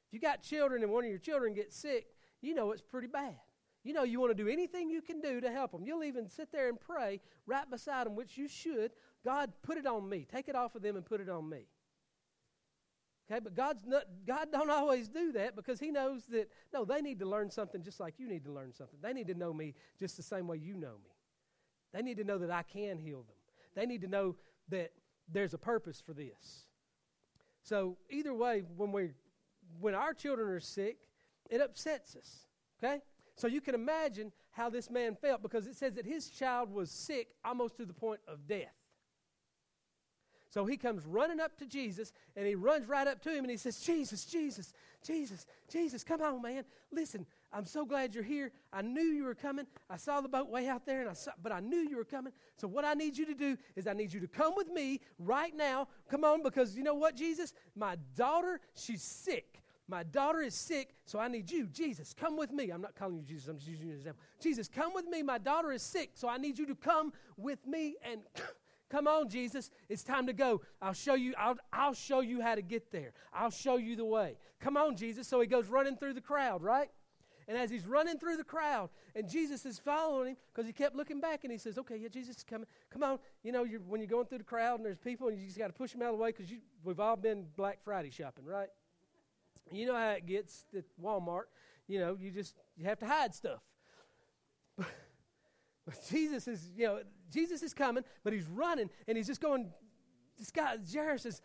If 0.08 0.14
you 0.14 0.20
got 0.20 0.42
children 0.42 0.82
and 0.82 0.90
one 0.90 1.04
of 1.04 1.10
your 1.10 1.20
children 1.20 1.54
gets 1.54 1.76
sick, 1.76 2.06
you 2.40 2.52
know 2.52 2.72
it's 2.72 2.82
pretty 2.82 3.08
bad. 3.08 3.36
You 3.84 3.92
know 3.92 4.02
you 4.02 4.18
want 4.18 4.36
to 4.36 4.42
do 4.42 4.48
anything 4.48 4.90
you 4.90 5.00
can 5.00 5.20
do 5.20 5.40
to 5.40 5.50
help 5.52 5.70
them. 5.70 5.84
You'll 5.84 6.02
even 6.02 6.28
sit 6.28 6.50
there 6.50 6.68
and 6.68 6.78
pray 6.80 7.20
right 7.46 7.70
beside 7.70 8.06
them, 8.06 8.16
which 8.16 8.36
you 8.36 8.48
should. 8.48 8.90
God, 9.26 9.52
put 9.62 9.76
it 9.76 9.86
on 9.86 10.08
me. 10.08 10.24
Take 10.32 10.48
it 10.48 10.54
off 10.54 10.76
of 10.76 10.82
them 10.82 10.94
and 10.94 11.04
put 11.04 11.20
it 11.20 11.28
on 11.28 11.48
me. 11.48 11.66
Okay, 13.28 13.40
but 13.40 13.56
God's 13.56 13.84
not, 13.84 14.04
God 14.24 14.52
don't 14.52 14.70
always 14.70 15.08
do 15.08 15.32
that 15.32 15.56
because 15.56 15.80
He 15.80 15.90
knows 15.90 16.26
that 16.26 16.48
no, 16.72 16.84
they 16.84 17.00
need 17.00 17.18
to 17.18 17.26
learn 17.26 17.50
something 17.50 17.82
just 17.82 17.98
like 17.98 18.14
you 18.18 18.28
need 18.28 18.44
to 18.44 18.52
learn 18.52 18.72
something. 18.72 19.00
They 19.02 19.12
need 19.12 19.26
to 19.26 19.34
know 19.34 19.52
me 19.52 19.74
just 19.98 20.16
the 20.16 20.22
same 20.22 20.46
way 20.46 20.58
you 20.58 20.74
know 20.74 20.94
me. 21.04 21.10
They 21.92 22.02
need 22.02 22.18
to 22.18 22.24
know 22.24 22.38
that 22.38 22.52
I 22.52 22.62
can 22.62 22.98
heal 22.98 23.24
them. 23.24 23.36
They 23.74 23.84
need 23.84 24.02
to 24.02 24.06
know 24.06 24.36
that 24.68 24.92
there's 25.28 25.54
a 25.54 25.58
purpose 25.58 26.00
for 26.00 26.12
this. 26.12 26.66
So 27.62 27.96
either 28.08 28.32
way, 28.32 28.62
when 28.76 28.92
we 28.92 29.10
when 29.80 29.96
our 29.96 30.14
children 30.14 30.48
are 30.48 30.60
sick, 30.60 30.98
it 31.50 31.60
upsets 31.60 32.14
us. 32.14 32.46
Okay? 32.78 33.00
So 33.34 33.48
you 33.48 33.60
can 33.60 33.74
imagine 33.74 34.30
how 34.52 34.70
this 34.70 34.88
man 34.88 35.16
felt 35.16 35.42
because 35.42 35.66
it 35.66 35.74
says 35.74 35.94
that 35.94 36.06
his 36.06 36.30
child 36.30 36.72
was 36.72 36.92
sick 36.92 37.28
almost 37.44 37.76
to 37.78 37.84
the 37.84 37.92
point 37.92 38.20
of 38.28 38.46
death. 38.46 38.75
So 40.50 40.64
he 40.64 40.76
comes 40.76 41.04
running 41.06 41.40
up 41.40 41.56
to 41.58 41.66
Jesus 41.66 42.12
and 42.36 42.46
he 42.46 42.54
runs 42.54 42.88
right 42.88 43.06
up 43.06 43.22
to 43.22 43.30
him 43.30 43.44
and 43.44 43.50
he 43.50 43.56
says, 43.56 43.80
Jesus, 43.80 44.24
Jesus, 44.24 44.72
Jesus, 45.04 45.46
Jesus, 45.68 46.04
come 46.04 46.22
on, 46.22 46.42
man. 46.42 46.64
Listen, 46.90 47.26
I'm 47.52 47.64
so 47.64 47.84
glad 47.84 48.14
you're 48.14 48.24
here. 48.24 48.52
I 48.72 48.82
knew 48.82 49.02
you 49.02 49.24
were 49.24 49.34
coming. 49.34 49.66
I 49.88 49.96
saw 49.96 50.20
the 50.20 50.28
boat 50.28 50.48
way 50.48 50.68
out 50.68 50.84
there, 50.84 51.00
and 51.00 51.08
I 51.08 51.14
saw, 51.14 51.30
but 51.42 51.52
I 51.52 51.60
knew 51.60 51.78
you 51.78 51.96
were 51.96 52.04
coming. 52.04 52.32
So 52.56 52.68
what 52.68 52.84
I 52.84 52.94
need 52.94 53.16
you 53.16 53.24
to 53.26 53.34
do 53.34 53.56
is 53.76 53.86
I 53.86 53.92
need 53.92 54.12
you 54.12 54.20
to 54.20 54.26
come 54.26 54.54
with 54.56 54.68
me 54.68 55.00
right 55.18 55.56
now. 55.56 55.88
Come 56.10 56.24
on, 56.24 56.42
because 56.42 56.76
you 56.76 56.82
know 56.82 56.94
what, 56.94 57.16
Jesus? 57.16 57.54
My 57.74 57.96
daughter, 58.16 58.60
she's 58.74 59.02
sick. 59.02 59.62
My 59.88 60.02
daughter 60.02 60.42
is 60.42 60.54
sick, 60.54 60.94
so 61.04 61.20
I 61.20 61.28
need 61.28 61.48
you, 61.48 61.66
Jesus, 61.68 62.12
come 62.12 62.36
with 62.36 62.50
me. 62.50 62.70
I'm 62.70 62.82
not 62.82 62.96
calling 62.96 63.18
you 63.18 63.22
Jesus, 63.22 63.46
I'm 63.46 63.56
just 63.56 63.68
using 63.68 63.86
you 63.86 63.92
as 63.92 64.00
an 64.00 64.00
example. 64.00 64.22
Jesus, 64.40 64.68
come 64.68 64.92
with 64.92 65.06
me. 65.06 65.22
My 65.22 65.38
daughter 65.38 65.70
is 65.70 65.82
sick, 65.82 66.10
so 66.14 66.28
I 66.28 66.38
need 66.38 66.58
you 66.58 66.66
to 66.66 66.74
come 66.74 67.12
with 67.36 67.64
me 67.64 67.94
and 68.02 68.22
Come 68.88 69.08
on, 69.08 69.28
Jesus. 69.28 69.70
It's 69.88 70.04
time 70.04 70.26
to 70.26 70.32
go. 70.32 70.60
I'll 70.80 70.92
show 70.92 71.14
you, 71.14 71.34
I'll, 71.38 71.56
I'll 71.72 71.94
show 71.94 72.20
you 72.20 72.40
how 72.40 72.54
to 72.54 72.62
get 72.62 72.92
there. 72.92 73.12
I'll 73.32 73.50
show 73.50 73.76
you 73.76 73.96
the 73.96 74.04
way. 74.04 74.36
Come 74.60 74.76
on, 74.76 74.96
Jesus. 74.96 75.26
So 75.26 75.40
he 75.40 75.46
goes 75.46 75.66
running 75.66 75.96
through 75.96 76.14
the 76.14 76.20
crowd, 76.20 76.62
right? 76.62 76.88
And 77.48 77.56
as 77.56 77.70
he's 77.70 77.86
running 77.86 78.18
through 78.18 78.36
the 78.36 78.44
crowd, 78.44 78.90
and 79.14 79.28
Jesus 79.28 79.64
is 79.64 79.78
following 79.78 80.30
him 80.30 80.36
because 80.52 80.66
he 80.66 80.72
kept 80.72 80.96
looking 80.96 81.20
back, 81.20 81.44
and 81.44 81.52
he 81.52 81.58
says, 81.58 81.78
"Okay, 81.78 81.96
yeah, 81.96 82.08
Jesus 82.08 82.38
is 82.38 82.42
coming. 82.42 82.66
Come 82.90 83.04
on, 83.04 83.20
you 83.44 83.52
know, 83.52 83.62
you're, 83.62 83.80
when 83.80 84.00
you're 84.00 84.08
going 84.08 84.26
through 84.26 84.38
the 84.38 84.44
crowd 84.44 84.76
and 84.76 84.84
there's 84.84 84.98
people, 84.98 85.28
and 85.28 85.38
you 85.38 85.46
just 85.46 85.58
got 85.58 85.68
to 85.68 85.72
push 85.72 85.92
them 85.92 86.02
out 86.02 86.08
of 86.08 86.16
the 86.16 86.22
way 86.22 86.32
because 86.32 86.52
we've 86.82 86.98
all 86.98 87.14
been 87.14 87.46
Black 87.56 87.78
Friday 87.84 88.10
shopping, 88.10 88.44
right? 88.44 88.68
You 89.70 89.86
know 89.86 89.94
how 89.94 90.10
it 90.10 90.26
gets 90.26 90.64
at 90.76 90.84
Walmart. 91.00 91.44
You 91.86 92.00
know, 92.00 92.16
you 92.18 92.32
just 92.32 92.56
you 92.76 92.84
have 92.86 92.98
to 92.98 93.06
hide 93.06 93.32
stuff. 93.32 93.60
Jesus 96.08 96.48
is, 96.48 96.70
you 96.76 96.86
know, 96.86 97.00
Jesus 97.32 97.62
is 97.62 97.72
coming, 97.74 98.04
but 98.24 98.32
he's 98.32 98.46
running 98.46 98.90
and 99.06 99.16
he's 99.16 99.26
just 99.26 99.40
going. 99.40 99.70
This 100.38 100.50
guy, 100.50 100.76
Jairus 100.92 101.22
says, 101.22 101.40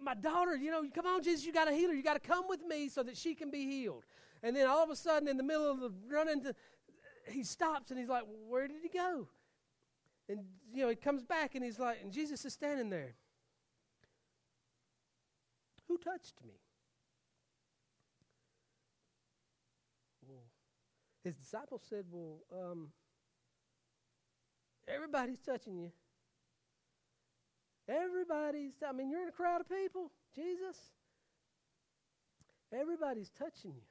My 0.00 0.14
daughter, 0.14 0.56
you 0.56 0.70
know, 0.70 0.82
come 0.94 1.06
on, 1.06 1.22
Jesus, 1.22 1.46
you 1.46 1.52
got 1.52 1.66
to 1.66 1.72
heal 1.72 1.88
her. 1.88 1.94
You 1.94 2.02
got 2.02 2.22
to 2.22 2.28
come 2.28 2.44
with 2.48 2.60
me 2.66 2.88
so 2.88 3.02
that 3.02 3.16
she 3.16 3.34
can 3.34 3.50
be 3.50 3.64
healed. 3.64 4.04
And 4.42 4.54
then 4.54 4.66
all 4.66 4.82
of 4.82 4.90
a 4.90 4.96
sudden, 4.96 5.28
in 5.28 5.36
the 5.36 5.42
middle 5.42 5.70
of 5.70 5.80
the 5.80 5.90
running, 6.10 6.42
to, 6.42 6.54
he 7.28 7.42
stops 7.42 7.90
and 7.90 7.98
he's 7.98 8.08
like, 8.08 8.24
Where 8.48 8.68
did 8.68 8.82
he 8.82 8.88
go? 8.88 9.28
And, 10.28 10.40
you 10.72 10.82
know, 10.82 10.88
he 10.88 10.96
comes 10.96 11.22
back 11.22 11.54
and 11.54 11.64
he's 11.64 11.78
like, 11.78 11.98
and 12.02 12.12
Jesus 12.12 12.44
is 12.44 12.52
standing 12.52 12.90
there. 12.90 13.14
Who 15.88 15.98
touched 15.98 16.34
me? 16.44 16.54
His 21.24 21.36
disciples 21.36 21.82
said, 21.88 22.04
Well, 22.10 22.40
um, 22.52 22.88
Everybody's 24.86 25.40
touching 25.40 25.78
you. 25.78 25.90
Everybody's, 27.88 28.72
I 28.86 28.92
mean, 28.92 29.10
you're 29.10 29.22
in 29.22 29.28
a 29.28 29.32
crowd 29.32 29.60
of 29.60 29.68
people, 29.68 30.10
Jesus. 30.34 30.76
Everybody's 32.72 33.30
touching 33.30 33.72
you. 33.74 33.82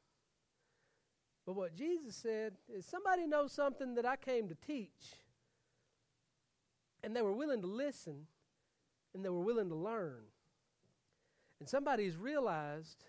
But 1.45 1.55
what 1.55 1.75
Jesus 1.75 2.15
said 2.15 2.53
is 2.73 2.85
somebody 2.85 3.27
knows 3.27 3.51
something 3.51 3.95
that 3.95 4.05
I 4.05 4.15
came 4.15 4.47
to 4.47 4.55
teach, 4.55 5.17
and 7.03 7.15
they 7.15 7.21
were 7.21 7.33
willing 7.33 7.61
to 7.61 7.67
listen, 7.67 8.27
and 9.13 9.23
they 9.23 9.29
were 9.29 9.41
willing 9.41 9.69
to 9.69 9.75
learn. 9.75 10.23
And 11.59 11.69
somebody's 11.69 12.17
realized 12.17 13.03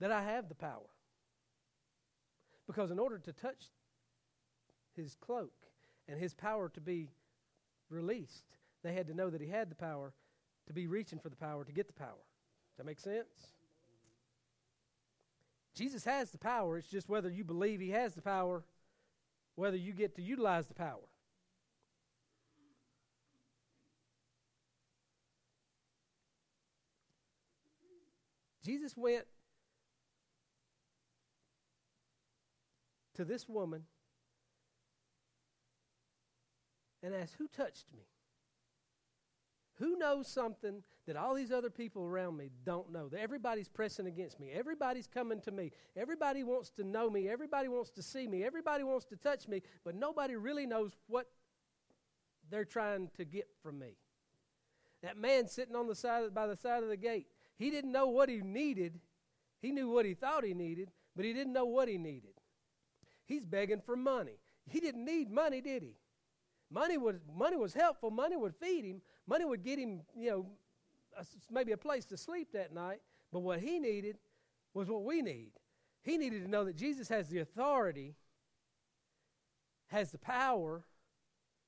that 0.00 0.10
I 0.10 0.22
have 0.22 0.48
the 0.48 0.54
power. 0.54 0.90
Because 2.66 2.90
in 2.90 2.98
order 2.98 3.18
to 3.18 3.32
touch 3.32 3.70
his 4.96 5.14
cloak 5.14 5.52
and 6.08 6.18
his 6.18 6.34
power 6.34 6.68
to 6.70 6.80
be 6.80 7.08
released, 7.90 8.44
they 8.82 8.92
had 8.92 9.06
to 9.08 9.14
know 9.14 9.30
that 9.30 9.40
he 9.40 9.48
had 9.48 9.70
the 9.70 9.74
power 9.74 10.12
to 10.66 10.72
be 10.72 10.86
reaching 10.86 11.18
for 11.18 11.28
the 11.28 11.36
power 11.36 11.64
to 11.64 11.72
get 11.72 11.86
the 11.86 11.92
power. 11.92 12.08
Does 12.08 12.78
that 12.78 12.86
make 12.86 13.00
sense? 13.00 13.52
Jesus 15.74 16.04
has 16.04 16.30
the 16.30 16.38
power. 16.38 16.76
It's 16.76 16.88
just 16.88 17.08
whether 17.08 17.30
you 17.30 17.44
believe 17.44 17.80
he 17.80 17.90
has 17.90 18.14
the 18.14 18.22
power, 18.22 18.62
whether 19.54 19.76
you 19.76 19.92
get 19.92 20.14
to 20.16 20.22
utilize 20.22 20.66
the 20.66 20.74
power. 20.74 21.08
Jesus 28.64 28.96
went 28.96 29.24
to 33.14 33.24
this 33.24 33.48
woman 33.48 33.82
and 37.02 37.14
ask, 37.14 37.36
Who 37.38 37.48
touched 37.48 37.86
me? 37.92 38.04
Who 39.78 39.96
knows 39.96 40.28
something 40.28 40.82
that 41.06 41.16
all 41.16 41.34
these 41.34 41.50
other 41.50 41.70
people 41.70 42.04
around 42.04 42.36
me 42.36 42.50
don't 42.64 42.92
know? 42.92 43.08
That 43.08 43.20
everybody's 43.20 43.68
pressing 43.68 44.06
against 44.06 44.38
me. 44.38 44.50
Everybody's 44.52 45.06
coming 45.06 45.40
to 45.40 45.50
me. 45.50 45.72
Everybody 45.96 46.44
wants 46.44 46.70
to 46.72 46.84
know 46.84 47.10
me. 47.10 47.28
Everybody 47.28 47.68
wants 47.68 47.90
to 47.92 48.02
see 48.02 48.26
me. 48.28 48.44
Everybody 48.44 48.84
wants 48.84 49.06
to 49.06 49.16
touch 49.16 49.48
me, 49.48 49.62
but 49.84 49.94
nobody 49.94 50.36
really 50.36 50.66
knows 50.66 50.92
what 51.08 51.26
they're 52.50 52.64
trying 52.64 53.08
to 53.16 53.24
get 53.24 53.48
from 53.62 53.78
me. 53.78 53.96
That 55.02 55.16
man 55.16 55.48
sitting 55.48 55.74
on 55.74 55.88
the 55.88 55.94
side 55.94 56.24
of, 56.24 56.34
by 56.34 56.46
the 56.46 56.56
side 56.56 56.82
of 56.82 56.88
the 56.88 56.96
gate, 56.96 57.26
he 57.56 57.70
didn't 57.70 57.92
know 57.92 58.06
what 58.06 58.28
he 58.28 58.40
needed. 58.40 59.00
He 59.60 59.72
knew 59.72 59.88
what 59.88 60.04
he 60.04 60.14
thought 60.14 60.44
he 60.44 60.54
needed, 60.54 60.90
but 61.16 61.24
he 61.24 61.32
didn't 61.32 61.52
know 61.54 61.64
what 61.64 61.88
he 61.88 61.98
needed. 61.98 62.34
He's 63.24 63.46
begging 63.46 63.80
for 63.80 63.96
money. 63.96 64.38
He 64.68 64.80
didn't 64.80 65.04
need 65.04 65.30
money, 65.30 65.60
did 65.60 65.82
he? 65.82 65.96
Money 66.72 66.96
was, 66.96 67.16
money 67.36 67.56
was 67.56 67.74
helpful. 67.74 68.10
Money 68.10 68.36
would 68.36 68.54
feed 68.54 68.84
him. 68.84 69.02
Money 69.26 69.44
would 69.44 69.62
get 69.62 69.78
him, 69.78 70.00
you 70.16 70.30
know, 70.30 70.46
a, 71.18 71.24
maybe 71.50 71.72
a 71.72 71.76
place 71.76 72.04
to 72.06 72.16
sleep 72.16 72.48
that 72.52 72.72
night. 72.72 73.00
But 73.32 73.40
what 73.40 73.60
he 73.60 73.78
needed 73.78 74.16
was 74.74 74.88
what 74.88 75.04
we 75.04 75.20
need. 75.20 75.52
He 76.02 76.16
needed 76.16 76.42
to 76.42 76.50
know 76.50 76.64
that 76.64 76.76
Jesus 76.76 77.08
has 77.08 77.28
the 77.28 77.40
authority, 77.40 78.14
has 79.88 80.10
the 80.10 80.18
power 80.18 80.84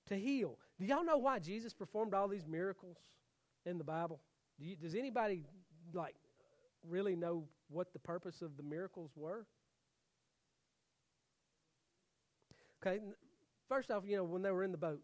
to 0.07 0.17
heal. 0.17 0.59
Do 0.79 0.87
y'all 0.87 1.05
know 1.05 1.19
why 1.19 1.39
Jesus 1.39 1.73
performed 1.73 2.15
all 2.15 2.27
these 2.27 2.47
miracles 2.47 2.97
in 3.65 3.79
the 3.79 3.85
Bible? 3.85 4.21
Do 4.59 4.67
you, 4.67 4.77
does 4.77 4.95
anybody 4.95 5.45
like 5.93 6.15
really 6.89 7.15
know 7.15 7.45
what 7.69 7.93
the 7.93 7.99
purpose 7.99 8.43
of 8.43 8.57
the 8.57 8.63
miracles 8.63 9.11
were? 9.15 9.47
Okay, 12.83 13.01
first 13.69 13.91
off, 13.91 14.05
you 14.07 14.17
know, 14.17 14.25
when 14.25 14.43
they 14.43 14.51
were 14.51 14.65
in 14.65 14.73
the 14.73 14.79
boat, 14.79 15.03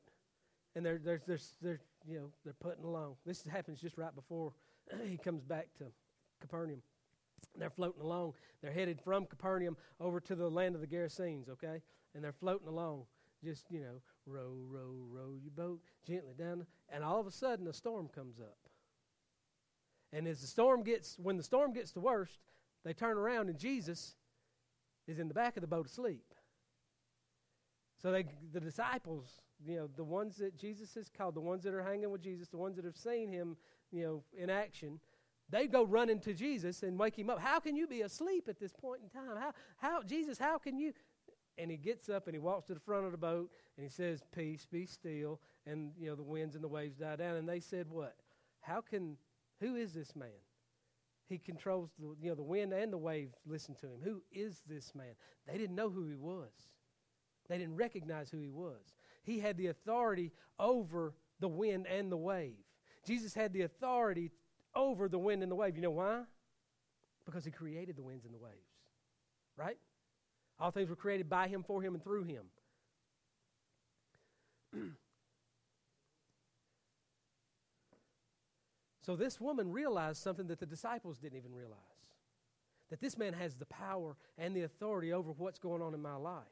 and 0.76 0.84
they're, 0.84 0.98
they're, 0.98 1.20
they're, 1.26 1.38
they're 1.60 1.80
you 2.06 2.18
know, 2.18 2.30
they're 2.44 2.54
putting 2.60 2.84
along. 2.84 3.16
This 3.26 3.44
happens 3.44 3.80
just 3.80 3.98
right 3.98 4.14
before 4.14 4.52
he 5.08 5.16
comes 5.16 5.42
back 5.42 5.68
to 5.78 5.84
Capernaum. 6.40 6.82
They're 7.56 7.70
floating 7.70 8.02
along. 8.02 8.34
They're 8.62 8.72
headed 8.72 9.00
from 9.00 9.26
Capernaum 9.26 9.76
over 10.00 10.20
to 10.20 10.34
the 10.34 10.48
land 10.48 10.74
of 10.74 10.80
the 10.80 10.86
Gerasenes, 10.86 11.48
okay? 11.48 11.82
And 12.14 12.22
they're 12.22 12.32
floating 12.32 12.68
along, 12.68 13.04
just, 13.42 13.64
you 13.70 13.80
know, 13.80 14.00
row, 14.26 14.54
row, 14.68 14.94
row 15.10 15.34
your 15.42 15.50
boat 15.50 15.80
gently 16.06 16.34
down. 16.38 16.66
And 16.88 17.02
all 17.02 17.20
of 17.20 17.26
a 17.26 17.32
sudden, 17.32 17.66
a 17.66 17.72
storm 17.72 18.08
comes 18.08 18.38
up. 18.40 18.58
And 20.12 20.26
as 20.26 20.40
the 20.40 20.46
storm 20.46 20.82
gets, 20.82 21.16
when 21.18 21.36
the 21.36 21.42
storm 21.42 21.72
gets 21.72 21.92
the 21.92 22.00
worst, 22.00 22.40
they 22.84 22.92
turn 22.92 23.16
around 23.16 23.48
and 23.48 23.58
Jesus 23.58 24.14
is 25.06 25.18
in 25.18 25.28
the 25.28 25.34
back 25.34 25.56
of 25.56 25.60
the 25.60 25.66
boat 25.66 25.86
asleep. 25.86 26.24
So 28.02 28.10
they, 28.10 28.24
the 28.52 28.60
disciples, 28.60 29.40
you 29.64 29.76
know, 29.76 29.88
the 29.96 30.04
ones 30.04 30.36
that 30.36 30.56
Jesus 30.56 30.94
has 30.94 31.08
called, 31.08 31.34
the 31.34 31.40
ones 31.40 31.62
that 31.64 31.74
are 31.74 31.82
hanging 31.82 32.10
with 32.10 32.22
Jesus, 32.22 32.48
the 32.48 32.56
ones 32.56 32.76
that 32.76 32.84
have 32.84 32.96
seen 32.96 33.32
him, 33.32 33.56
you 33.92 34.02
know, 34.02 34.22
in 34.36 34.48
action, 34.48 35.00
they 35.50 35.66
go 35.66 35.84
running 35.84 36.20
to 36.20 36.32
Jesus 36.32 36.82
and 36.82 36.98
wake 36.98 37.18
him 37.18 37.28
up. 37.28 37.40
How 37.40 37.58
can 37.58 37.76
you 37.76 37.86
be 37.86 38.02
asleep 38.02 38.48
at 38.48 38.58
this 38.58 38.72
point 38.72 39.02
in 39.02 39.08
time? 39.08 39.36
How, 39.36 39.52
how, 39.76 40.02
Jesus, 40.02 40.38
how 40.38 40.58
can 40.58 40.78
you? 40.78 40.92
And 41.58 41.70
he 41.70 41.76
gets 41.76 42.08
up 42.08 42.26
and 42.26 42.34
he 42.34 42.38
walks 42.38 42.68
to 42.68 42.74
the 42.74 42.80
front 42.80 43.04
of 43.04 43.12
the 43.12 43.18
boat 43.18 43.50
and 43.76 43.84
he 43.84 43.90
says, 43.90 44.22
Peace, 44.34 44.66
be 44.70 44.86
still. 44.86 45.40
And, 45.66 45.90
you 45.98 46.08
know, 46.08 46.14
the 46.14 46.22
winds 46.22 46.54
and 46.54 46.64
the 46.64 46.68
waves 46.68 46.96
die 46.96 47.16
down. 47.16 47.36
And 47.36 47.48
they 47.48 47.60
said, 47.60 47.86
What? 47.90 48.14
How 48.60 48.80
can, 48.80 49.16
who 49.60 49.74
is 49.74 49.92
this 49.92 50.14
man? 50.14 50.28
He 51.28 51.38
controls 51.38 51.90
the, 51.98 52.14
you 52.20 52.30
know, 52.30 52.34
the 52.34 52.42
wind 52.42 52.72
and 52.72 52.92
the 52.92 52.98
waves 52.98 53.34
listen 53.46 53.74
to 53.76 53.86
him. 53.86 54.00
Who 54.02 54.22
is 54.32 54.62
this 54.68 54.94
man? 54.94 55.14
They 55.46 55.58
didn't 55.58 55.76
know 55.76 55.90
who 55.90 56.08
he 56.08 56.16
was. 56.16 56.50
They 57.50 57.58
didn't 57.58 57.76
recognize 57.76 58.30
who 58.30 58.38
he 58.38 58.48
was. 58.48 58.94
He 59.24 59.40
had 59.40 59.58
the 59.58 59.66
authority 59.66 60.30
over 60.60 61.12
the 61.40 61.48
wind 61.48 61.88
and 61.88 62.10
the 62.10 62.16
wave. 62.16 62.54
Jesus 63.04 63.34
had 63.34 63.52
the 63.52 63.62
authority 63.62 64.30
over 64.74 65.08
the 65.08 65.18
wind 65.18 65.42
and 65.42 65.50
the 65.50 65.56
wave. 65.56 65.74
You 65.74 65.82
know 65.82 65.90
why? 65.90 66.22
Because 67.26 67.44
he 67.44 67.50
created 67.50 67.96
the 67.96 68.04
winds 68.04 68.24
and 68.24 68.32
the 68.32 68.38
waves. 68.38 68.54
Right? 69.56 69.78
All 70.60 70.70
things 70.70 70.88
were 70.88 70.94
created 70.94 71.28
by 71.28 71.48
him, 71.48 71.64
for 71.64 71.82
him, 71.82 71.94
and 71.94 72.04
through 72.04 72.22
him. 72.22 72.44
so 79.02 79.16
this 79.16 79.40
woman 79.40 79.72
realized 79.72 80.22
something 80.22 80.46
that 80.46 80.60
the 80.60 80.66
disciples 80.66 81.18
didn't 81.18 81.38
even 81.38 81.52
realize 81.52 81.78
that 82.90 83.00
this 83.00 83.18
man 83.18 83.32
has 83.32 83.56
the 83.56 83.66
power 83.66 84.16
and 84.38 84.54
the 84.54 84.62
authority 84.62 85.12
over 85.12 85.32
what's 85.32 85.58
going 85.58 85.82
on 85.82 85.94
in 85.94 86.02
my 86.02 86.14
life. 86.14 86.44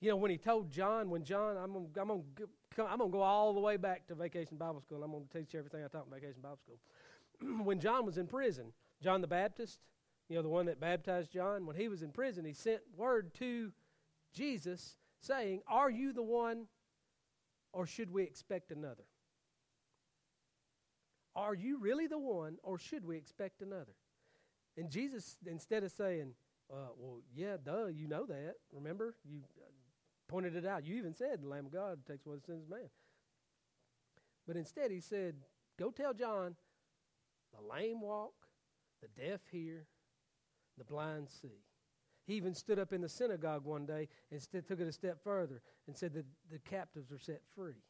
You 0.00 0.10
know, 0.10 0.16
when 0.16 0.30
he 0.30 0.36
told 0.36 0.70
John, 0.70 1.08
when 1.08 1.24
John, 1.24 1.56
I'm 1.56 1.72
going 1.72 1.88
I'm 1.98 2.22
to 2.36 2.84
I'm 2.86 2.98
gonna 2.98 3.10
go 3.10 3.22
all 3.22 3.54
the 3.54 3.60
way 3.60 3.76
back 3.76 4.06
to 4.08 4.14
Vacation 4.14 4.56
Bible 4.56 4.80
School, 4.80 4.96
and 4.96 5.04
I'm 5.04 5.12
going 5.12 5.26
to 5.30 5.38
teach 5.38 5.54
you 5.54 5.58
everything 5.58 5.84
I 5.84 5.88
taught 5.88 6.06
in 6.06 6.12
Vacation 6.12 6.42
Bible 6.42 6.58
School. 6.58 6.78
when 7.64 7.80
John 7.80 8.04
was 8.04 8.18
in 8.18 8.26
prison, 8.26 8.72
John 9.02 9.20
the 9.20 9.26
Baptist, 9.26 9.78
you 10.28 10.36
know, 10.36 10.42
the 10.42 10.48
one 10.48 10.66
that 10.66 10.80
baptized 10.80 11.30
John, 11.32 11.66
when 11.66 11.76
he 11.76 11.88
was 11.88 12.02
in 12.02 12.10
prison, 12.10 12.44
he 12.44 12.52
sent 12.52 12.80
word 12.96 13.34
to 13.34 13.72
Jesus 14.32 14.96
saying, 15.20 15.62
Are 15.68 15.90
you 15.90 16.12
the 16.12 16.22
one, 16.22 16.66
or 17.72 17.86
should 17.86 18.10
we 18.10 18.22
expect 18.22 18.70
another? 18.70 19.04
Are 21.36 21.54
you 21.54 21.78
really 21.78 22.06
the 22.06 22.18
one, 22.18 22.58
or 22.62 22.78
should 22.78 23.04
we 23.04 23.16
expect 23.16 23.60
another? 23.60 23.94
And 24.76 24.90
Jesus, 24.90 25.36
instead 25.46 25.84
of 25.84 25.92
saying, 25.92 26.32
uh, 26.72 26.92
Well, 26.96 27.20
yeah, 27.34 27.56
duh, 27.62 27.86
you 27.86 28.08
know 28.08 28.26
that. 28.26 28.54
Remember? 28.72 29.14
You 29.24 29.40
pointed 30.28 30.56
it 30.56 30.66
out. 30.66 30.84
You 30.84 30.96
even 30.96 31.14
said, 31.14 31.42
The 31.42 31.48
Lamb 31.48 31.66
of 31.66 31.72
God 31.72 31.98
takes 32.06 32.26
away 32.26 32.36
the 32.36 32.42
sins 32.42 32.64
of 32.64 32.70
man. 32.70 32.88
But 34.46 34.56
instead, 34.56 34.90
he 34.90 35.00
said, 35.00 35.34
Go 35.78 35.90
tell 35.90 36.14
John 36.14 36.56
the 37.54 37.74
lame 37.74 38.00
walk, 38.00 38.34
the 39.00 39.08
deaf 39.20 39.40
hear, 39.50 39.86
the 40.78 40.84
blind 40.84 41.28
see. 41.30 41.62
He 42.26 42.34
even 42.34 42.54
stood 42.54 42.78
up 42.78 42.92
in 42.92 43.00
the 43.00 43.08
synagogue 43.08 43.64
one 43.64 43.84
day 43.86 44.08
and 44.30 44.40
st- 44.40 44.66
took 44.66 44.80
it 44.80 44.88
a 44.88 44.92
step 44.92 45.22
further 45.22 45.60
and 45.86 45.96
said 45.96 46.14
that 46.14 46.24
the 46.50 46.58
captives 46.58 47.12
are 47.12 47.18
set 47.18 47.42
free. 47.54 47.82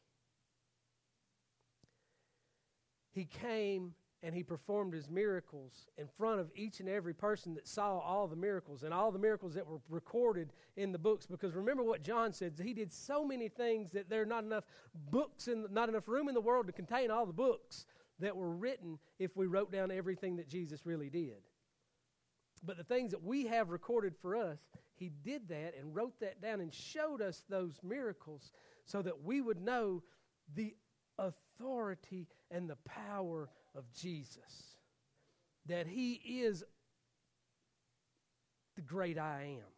He 3.11 3.25
came 3.25 3.93
and 4.23 4.33
he 4.33 4.43
performed 4.43 4.93
his 4.93 5.09
miracles 5.09 5.87
in 5.97 6.07
front 6.07 6.39
of 6.39 6.49
each 6.55 6.79
and 6.79 6.89
every 6.89 7.13
person 7.13 7.53
that 7.53 7.67
saw 7.67 7.99
all 7.99 8.27
the 8.27 8.35
miracles 8.35 8.83
and 8.83 8.93
all 8.93 9.11
the 9.11 9.19
miracles 9.19 9.53
that 9.53 9.67
were 9.67 9.79
recorded 9.89 10.51
in 10.77 10.91
the 10.91 10.97
books. 10.97 11.25
Because 11.25 11.53
remember 11.53 11.83
what 11.83 12.03
John 12.03 12.33
said, 12.33 12.59
he 12.61 12.73
did 12.73 12.91
so 12.91 13.23
many 13.23 13.49
things 13.49 13.91
that 13.91 14.09
there 14.09 14.21
are 14.21 14.25
not 14.25 14.43
enough 14.43 14.65
books 15.11 15.47
and 15.47 15.69
not 15.71 15.89
enough 15.89 16.07
room 16.07 16.27
in 16.27 16.33
the 16.33 16.41
world 16.41 16.67
to 16.67 16.73
contain 16.73 17.11
all 17.11 17.25
the 17.25 17.33
books 17.33 17.85
that 18.19 18.35
were 18.35 18.51
written 18.51 18.97
if 19.19 19.35
we 19.35 19.45
wrote 19.47 19.71
down 19.71 19.91
everything 19.91 20.37
that 20.37 20.47
Jesus 20.47 20.85
really 20.85 21.09
did. 21.09 21.43
But 22.63 22.77
the 22.77 22.83
things 22.83 23.11
that 23.11 23.23
we 23.23 23.45
have 23.45 23.69
recorded 23.69 24.15
for 24.21 24.35
us, 24.35 24.59
he 24.95 25.11
did 25.23 25.49
that 25.49 25.75
and 25.77 25.95
wrote 25.95 26.19
that 26.21 26.41
down 26.41 26.61
and 26.61 26.73
showed 26.73 27.21
us 27.21 27.43
those 27.49 27.79
miracles 27.83 28.51
so 28.85 29.01
that 29.01 29.23
we 29.23 29.41
would 29.41 29.61
know 29.61 30.01
the 30.55 30.73
authority 31.19 32.27
and 32.49 32.69
the 32.69 32.77
power 32.85 33.49
of 33.75 33.83
Jesus. 33.93 34.77
That 35.67 35.87
he 35.87 36.13
is 36.13 36.63
the 38.75 38.81
great 38.81 39.17
I 39.17 39.57
am. 39.57 39.71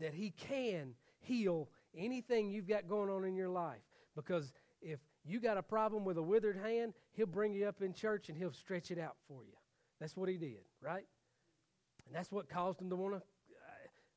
That 0.00 0.14
he 0.14 0.30
can 0.30 0.94
heal 1.18 1.68
anything 1.96 2.50
you've 2.50 2.68
got 2.68 2.88
going 2.88 3.10
on 3.10 3.24
in 3.24 3.34
your 3.34 3.48
life. 3.48 3.80
Because 4.14 4.52
if 4.80 5.00
you 5.24 5.40
got 5.40 5.56
a 5.58 5.62
problem 5.62 6.04
with 6.04 6.18
a 6.18 6.22
withered 6.22 6.56
hand, 6.56 6.92
he'll 7.12 7.26
bring 7.26 7.52
you 7.52 7.66
up 7.66 7.82
in 7.82 7.92
church 7.92 8.28
and 8.28 8.36
he'll 8.38 8.52
stretch 8.52 8.90
it 8.90 8.98
out 8.98 9.16
for 9.26 9.44
you. 9.44 9.54
That's 10.00 10.16
what 10.16 10.28
he 10.28 10.36
did, 10.36 10.60
right? 10.80 11.06
And 12.06 12.14
that's 12.14 12.30
what 12.30 12.48
caused 12.48 12.80
him 12.80 12.90
to 12.90 12.96
want 12.96 13.14
to. 13.14 13.22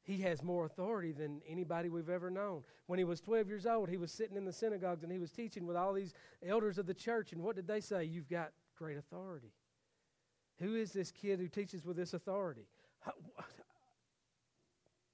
He 0.10 0.18
has 0.22 0.42
more 0.42 0.66
authority 0.66 1.12
than 1.12 1.40
anybody 1.48 1.88
we've 1.88 2.10
ever 2.10 2.32
known. 2.32 2.64
When 2.88 2.98
he 2.98 3.06
was 3.06 3.22
12 3.22 3.48
years 3.48 3.68
old, 3.68 3.90
he 3.90 3.98
was 3.98 4.12
sitting 4.12 4.38
in 4.38 4.44
the 4.44 4.52
synagogues 4.52 5.04
and 5.04 5.12
he 5.12 5.20
was 5.20 5.30
teaching 5.30 5.68
with 5.68 5.78
all 5.78 5.94
these 5.94 6.16
elders 6.44 6.80
of 6.80 6.88
the 6.88 6.96
church. 6.96 7.32
And 7.32 7.44
what 7.44 7.56
did 7.56 7.68
they 7.68 7.80
say? 7.80 8.06
You've 8.06 8.28
got 8.28 8.50
great 8.76 8.98
authority. 8.98 9.52
Who 10.58 10.76
is 10.76 10.92
this 10.94 11.12
kid 11.12 11.40
who 11.40 11.48
teaches 11.48 11.86
with 11.86 11.96
this 11.96 12.16
authority? 12.16 12.66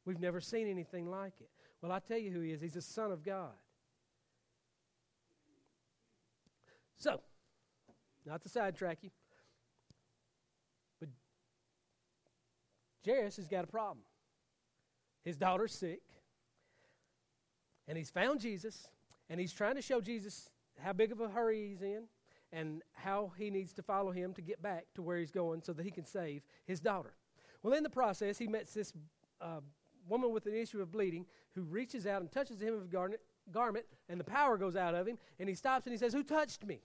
We've 0.05 0.21
never 0.21 0.39
seen 0.39 0.65
anything 0.69 1.12
like 1.12 1.34
it. 1.41 1.49
Well, 1.81 1.91
I 1.91 1.99
tell 1.99 2.17
you 2.17 2.31
who 2.31 2.39
he 2.39 2.53
is. 2.53 2.62
He's 2.62 2.75
the 2.75 2.81
Son 2.81 3.12
of 3.12 3.21
God. 3.21 3.51
So, 6.95 7.19
not 8.25 8.41
to 8.43 8.47
sidetrack 8.47 8.99
you, 9.01 9.10
but 11.01 11.10
Jairus 13.05 13.36
has 13.36 13.49
got 13.49 13.65
a 13.65 13.67
problem. 13.67 14.05
His 15.25 15.35
daughter's 15.35 15.73
sick, 15.73 16.01
and 17.88 17.97
he's 17.97 18.09
found 18.09 18.39
Jesus, 18.39 18.88
and 19.29 19.39
he's 19.39 19.51
trying 19.51 19.75
to 19.75 19.81
show 19.81 19.99
Jesus 19.99 20.49
how 20.79 20.93
big 20.93 21.11
of 21.11 21.19
a 21.19 21.27
hurry 21.27 21.67
he's 21.69 21.81
in 21.81 22.03
and 22.51 22.81
how 22.93 23.31
he 23.38 23.49
needs 23.49 23.73
to 23.73 23.81
follow 23.81 24.11
him 24.11 24.33
to 24.33 24.41
get 24.41 24.61
back 24.61 24.85
to 24.95 25.01
where 25.01 25.17
he's 25.17 25.31
going 25.31 25.61
so 25.61 25.73
that 25.73 25.83
he 25.83 25.91
can 25.91 26.05
save 26.05 26.43
his 26.65 26.79
daughter. 26.79 27.13
Well, 27.63 27.73
in 27.73 27.83
the 27.83 27.89
process, 27.89 28.38
he 28.38 28.47
meets 28.47 28.73
this 28.73 28.93
uh, 29.41 29.61
woman 30.07 30.31
with 30.31 30.45
an 30.45 30.55
issue 30.55 30.81
of 30.81 30.91
bleeding 30.91 31.25
who 31.53 31.63
reaches 31.63 32.05
out 32.05 32.21
and 32.21 32.31
touches 32.31 32.61
him 32.61 32.75
with 32.75 32.91
garment, 32.91 33.21
garment, 33.51 33.85
and 34.09 34.19
the 34.19 34.23
power 34.23 34.57
goes 34.57 34.75
out 34.75 34.95
of 34.95 35.07
him, 35.07 35.17
and 35.39 35.49
he 35.49 35.55
stops 35.55 35.85
and 35.85 35.93
he 35.93 35.97
says, 35.97 36.13
Who 36.13 36.23
touched 36.23 36.65
me? 36.65 36.81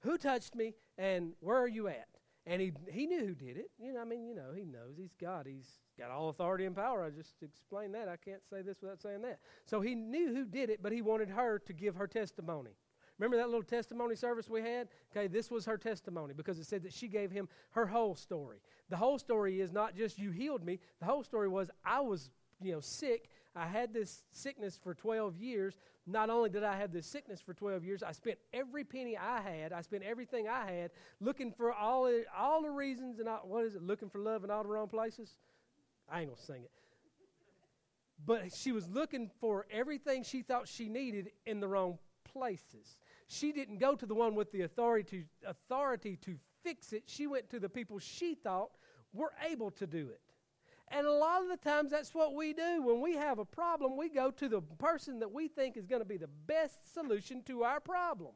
Who 0.00 0.18
touched 0.18 0.54
me, 0.54 0.74
and 0.98 1.32
where 1.40 1.56
are 1.56 1.68
you 1.68 1.88
at? 1.88 2.08
And 2.46 2.60
he, 2.60 2.72
he 2.90 3.06
knew 3.06 3.26
who 3.26 3.34
did 3.34 3.56
it. 3.56 3.70
You 3.78 3.92
know, 3.92 4.00
I 4.00 4.04
mean, 4.04 4.26
you 4.26 4.34
know, 4.34 4.52
he 4.56 4.64
knows. 4.64 4.96
He's 4.96 5.14
God. 5.20 5.46
He's 5.46 5.78
got 5.98 6.10
all 6.10 6.30
authority 6.30 6.64
and 6.64 6.74
power. 6.74 7.04
I 7.04 7.10
just 7.10 7.34
explained 7.42 7.94
that. 7.94 8.08
I 8.08 8.16
can't 8.16 8.40
say 8.48 8.62
this 8.62 8.78
without 8.80 9.00
saying 9.00 9.22
that. 9.22 9.40
So 9.66 9.80
he 9.80 9.94
knew 9.94 10.34
who 10.34 10.44
did 10.44 10.70
it, 10.70 10.82
but 10.82 10.92
he 10.92 11.02
wanted 11.02 11.28
her 11.28 11.58
to 11.58 11.72
give 11.72 11.96
her 11.96 12.06
testimony. 12.06 12.70
Remember 13.18 13.36
that 13.36 13.48
little 13.48 13.62
testimony 13.62 14.16
service 14.16 14.48
we 14.48 14.62
had? 14.62 14.88
Okay, 15.14 15.26
this 15.26 15.50
was 15.50 15.66
her 15.66 15.76
testimony 15.76 16.32
because 16.32 16.58
it 16.58 16.64
said 16.64 16.82
that 16.84 16.94
she 16.94 17.06
gave 17.06 17.30
him 17.30 17.48
her 17.72 17.86
whole 17.86 18.16
story. 18.16 18.62
The 18.88 18.96
whole 18.96 19.18
story 19.18 19.60
is 19.60 19.72
not 19.72 19.94
just 19.94 20.18
you 20.18 20.30
healed 20.30 20.64
me. 20.64 20.80
The 21.00 21.06
whole 21.06 21.22
story 21.22 21.46
was 21.46 21.70
I 21.84 22.00
was, 22.00 22.30
you 22.62 22.72
know, 22.72 22.80
sick. 22.80 23.28
I 23.56 23.66
had 23.66 23.92
this 23.92 24.22
sickness 24.30 24.78
for 24.82 24.94
12 24.94 25.36
years. 25.36 25.74
Not 26.06 26.30
only 26.30 26.50
did 26.50 26.62
I 26.62 26.76
have 26.76 26.92
this 26.92 27.06
sickness 27.06 27.40
for 27.40 27.52
12 27.52 27.84
years, 27.84 28.02
I 28.02 28.12
spent 28.12 28.38
every 28.52 28.84
penny 28.84 29.16
I 29.16 29.40
had, 29.40 29.72
I 29.72 29.80
spent 29.82 30.02
everything 30.02 30.48
I 30.48 30.70
had 30.70 30.90
looking 31.20 31.52
for 31.52 31.72
all, 31.72 32.04
the, 32.04 32.24
all 32.36 32.62
the 32.62 32.70
reasons 32.70 33.18
and 33.18 33.28
all, 33.28 33.40
what 33.44 33.64
is 33.64 33.74
it, 33.74 33.82
looking 33.82 34.08
for 34.08 34.18
love 34.18 34.44
in 34.44 34.50
all 34.50 34.62
the 34.62 34.68
wrong 34.68 34.88
places? 34.88 35.36
I 36.08 36.20
ain't 36.20 36.28
going 36.28 36.38
to 36.38 36.44
sing 36.44 36.62
it. 36.62 36.70
But 38.24 38.52
she 38.54 38.72
was 38.72 38.88
looking 38.88 39.30
for 39.40 39.66
everything 39.70 40.24
she 40.24 40.42
thought 40.42 40.68
she 40.68 40.88
needed 40.88 41.30
in 41.46 41.60
the 41.60 41.68
wrong 41.68 41.98
places. 42.24 42.96
She 43.28 43.52
didn't 43.52 43.78
go 43.78 43.94
to 43.94 44.06
the 44.06 44.14
one 44.14 44.34
with 44.34 44.52
the 44.52 44.62
authority 44.62 45.24
authority 45.46 46.16
to 46.22 46.36
fix 46.62 46.92
it. 46.92 47.04
She 47.06 47.26
went 47.26 47.50
to 47.50 47.60
the 47.60 47.68
people 47.68 47.98
she 47.98 48.34
thought 48.34 48.70
were 49.12 49.32
able 49.48 49.70
to 49.72 49.86
do 49.86 50.08
it. 50.08 50.20
And 50.90 51.06
a 51.06 51.12
lot 51.12 51.42
of 51.42 51.48
the 51.48 51.56
times 51.56 51.92
that's 51.92 52.14
what 52.14 52.34
we 52.34 52.52
do. 52.52 52.82
When 52.82 53.00
we 53.00 53.14
have 53.14 53.38
a 53.38 53.44
problem, 53.44 53.96
we 53.96 54.08
go 54.08 54.30
to 54.32 54.48
the 54.48 54.60
person 54.60 55.20
that 55.20 55.30
we 55.30 55.46
think 55.46 55.76
is 55.76 55.86
going 55.86 56.02
to 56.02 56.08
be 56.08 56.16
the 56.16 56.30
best 56.46 56.92
solution 56.92 57.42
to 57.44 57.62
our 57.62 57.78
problem. 57.78 58.32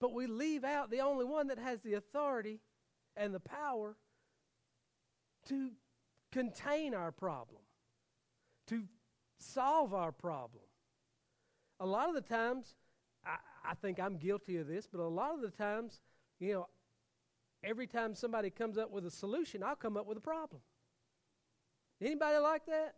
But 0.00 0.12
we 0.12 0.26
leave 0.26 0.64
out 0.64 0.90
the 0.90 1.00
only 1.00 1.24
one 1.24 1.46
that 1.46 1.58
has 1.58 1.80
the 1.80 1.94
authority 1.94 2.60
and 3.16 3.34
the 3.34 3.40
power 3.40 3.96
to 5.48 5.70
contain 6.30 6.94
our 6.94 7.10
problem, 7.10 7.62
to 8.66 8.82
solve 9.38 9.94
our 9.94 10.12
problem. 10.12 10.64
A 11.80 11.86
lot 11.86 12.08
of 12.08 12.14
the 12.14 12.20
times, 12.20 12.74
I, 13.24 13.36
I 13.64 13.74
think 13.74 13.98
I'm 13.98 14.18
guilty 14.18 14.58
of 14.58 14.66
this, 14.66 14.86
but 14.86 15.00
a 15.00 15.08
lot 15.08 15.34
of 15.34 15.40
the 15.40 15.50
times, 15.50 16.00
you 16.38 16.52
know, 16.52 16.68
every 17.64 17.86
time 17.86 18.14
somebody 18.14 18.50
comes 18.50 18.78
up 18.78 18.90
with 18.90 19.06
a 19.06 19.10
solution, 19.10 19.62
I'll 19.62 19.76
come 19.76 19.96
up 19.96 20.06
with 20.06 20.18
a 20.18 20.20
problem. 20.20 20.60
Anybody 22.00 22.38
like 22.38 22.66
that? 22.66 22.94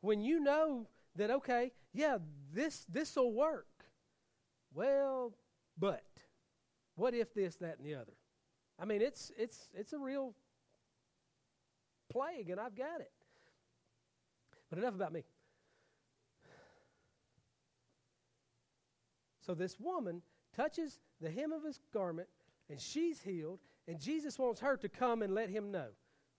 When 0.00 0.20
you 0.20 0.40
know 0.40 0.86
that 1.16 1.30
okay, 1.30 1.72
yeah, 1.92 2.18
this 2.52 2.86
this 2.88 3.16
will 3.16 3.32
work. 3.32 3.66
Well, 4.74 5.32
but 5.78 6.04
what 6.94 7.14
if 7.14 7.34
this, 7.34 7.56
that, 7.56 7.78
and 7.78 7.86
the 7.86 7.94
other? 7.94 8.12
I 8.78 8.84
mean, 8.84 9.02
it's 9.02 9.30
it's 9.36 9.70
it's 9.74 9.92
a 9.92 9.98
real 9.98 10.34
plague, 12.10 12.50
and 12.50 12.60
I've 12.60 12.76
got 12.76 13.00
it. 13.00 13.12
But 14.68 14.78
enough 14.78 14.94
about 14.94 15.12
me. 15.12 15.24
So 19.44 19.54
this 19.54 19.80
woman 19.80 20.22
touches 20.54 21.00
the 21.20 21.30
hem 21.30 21.52
of 21.52 21.64
his 21.64 21.80
garment, 21.92 22.28
and 22.68 22.80
she's 22.80 23.20
healed, 23.20 23.60
and 23.90 23.98
Jesus 23.98 24.38
wants 24.38 24.60
her 24.60 24.76
to 24.76 24.88
come 24.88 25.20
and 25.20 25.34
let 25.34 25.50
him 25.50 25.72
know. 25.72 25.88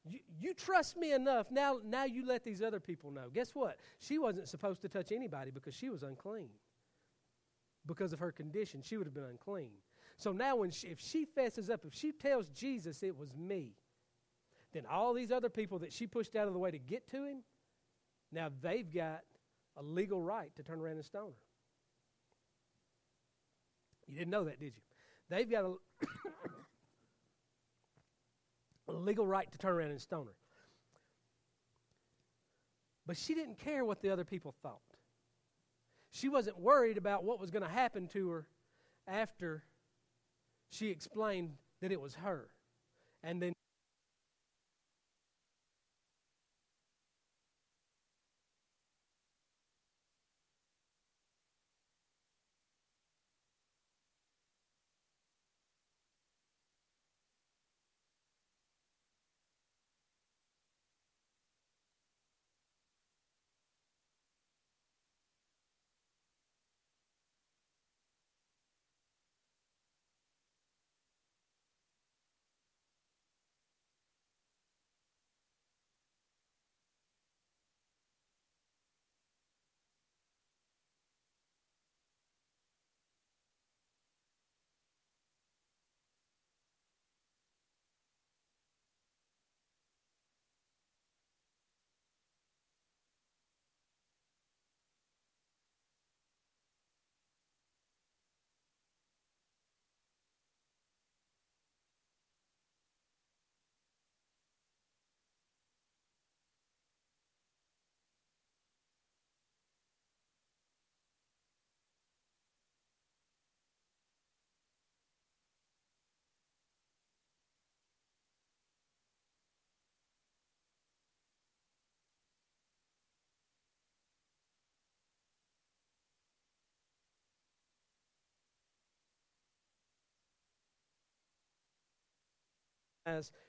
You, 0.06 0.20
you, 0.40 0.54
trust 0.54 0.96
me 0.96 1.12
enough. 1.12 1.52
Now, 1.52 1.80
now 1.84 2.06
you 2.06 2.26
let 2.26 2.46
these 2.46 2.64
other 2.64 2.80
people 2.80 3.12
know. 3.12 3.30
Guess 3.32 3.52
what? 3.54 3.78
She 4.00 4.18
wasn't 4.18 4.48
supposed 4.48 4.82
to 4.84 4.88
touch 4.88 5.12
anybody 5.12 5.52
because 5.52 5.76
she 5.76 5.90
was 5.90 6.02
unclean. 6.02 6.48
Because 7.86 8.14
of 8.14 8.20
her 8.20 8.32
condition, 8.32 8.82
she 8.82 8.96
would 8.96 9.06
have 9.06 9.14
been 9.14 9.26
unclean. 9.26 9.72
So 10.16 10.32
now, 10.32 10.56
when 10.56 10.72
she, 10.72 10.88
if 10.88 11.02
she 11.02 11.26
fesses 11.26 11.70
up, 11.70 11.82
if 11.86 11.94
she 11.94 12.14
tells 12.14 12.50
Jesus 12.52 13.04
it 13.04 13.18
was 13.18 13.36
me, 13.36 13.74
then 14.72 14.84
all 14.90 15.14
these 15.14 15.32
other 15.32 15.50
people 15.50 15.78
that 15.80 15.92
she 15.92 16.08
pushed 16.08 16.38
out 16.38 16.48
of 16.48 16.54
the 16.54 16.60
way 16.60 16.72
to 16.72 16.80
get 16.80 17.06
to 17.12 17.18
him, 17.26 17.44
now 18.32 18.50
they've 18.62 18.90
got 18.94 19.24
a 19.76 19.84
legal 19.84 20.24
right 20.24 20.56
to 20.56 20.64
turn 20.64 20.80
around 20.80 20.96
and 20.96 21.06
stone 21.06 21.34
her. 21.34 21.48
You 24.08 24.20
didn't 24.20 24.32
know 24.32 24.46
that, 24.46 24.58
did 24.58 24.74
you? 24.78 24.82
They've 25.30 25.50
got 25.50 25.66
a, 25.66 25.74
a 28.94 29.00
legal 29.00 29.26
right 29.26 29.52
to 29.52 29.58
turn 29.58 29.74
around 29.74 29.92
and 29.92 30.02
stone 30.02 30.26
her. 30.26 30.36
But 33.06 33.18
she 33.18 33.34
didn't 33.34 33.60
care 33.60 33.84
what 33.84 34.02
the 34.02 34.10
other 34.10 34.24
people 34.24 34.54
thought. 34.62 34.80
She 36.12 36.30
wasn't 36.30 36.60
worried 36.60 36.98
about 36.98 37.24
what 37.24 37.40
was 37.40 37.52
going 37.52 37.64
to 37.64 37.70
happen 37.70 38.08
to 38.10 38.30
her 38.30 38.48
after 39.08 39.64
she 40.70 40.90
explained 40.90 41.54
that 41.82 41.92
it 41.92 42.00
was 42.00 42.16
her. 42.16 42.50
And 43.24 43.42
then 43.42 43.54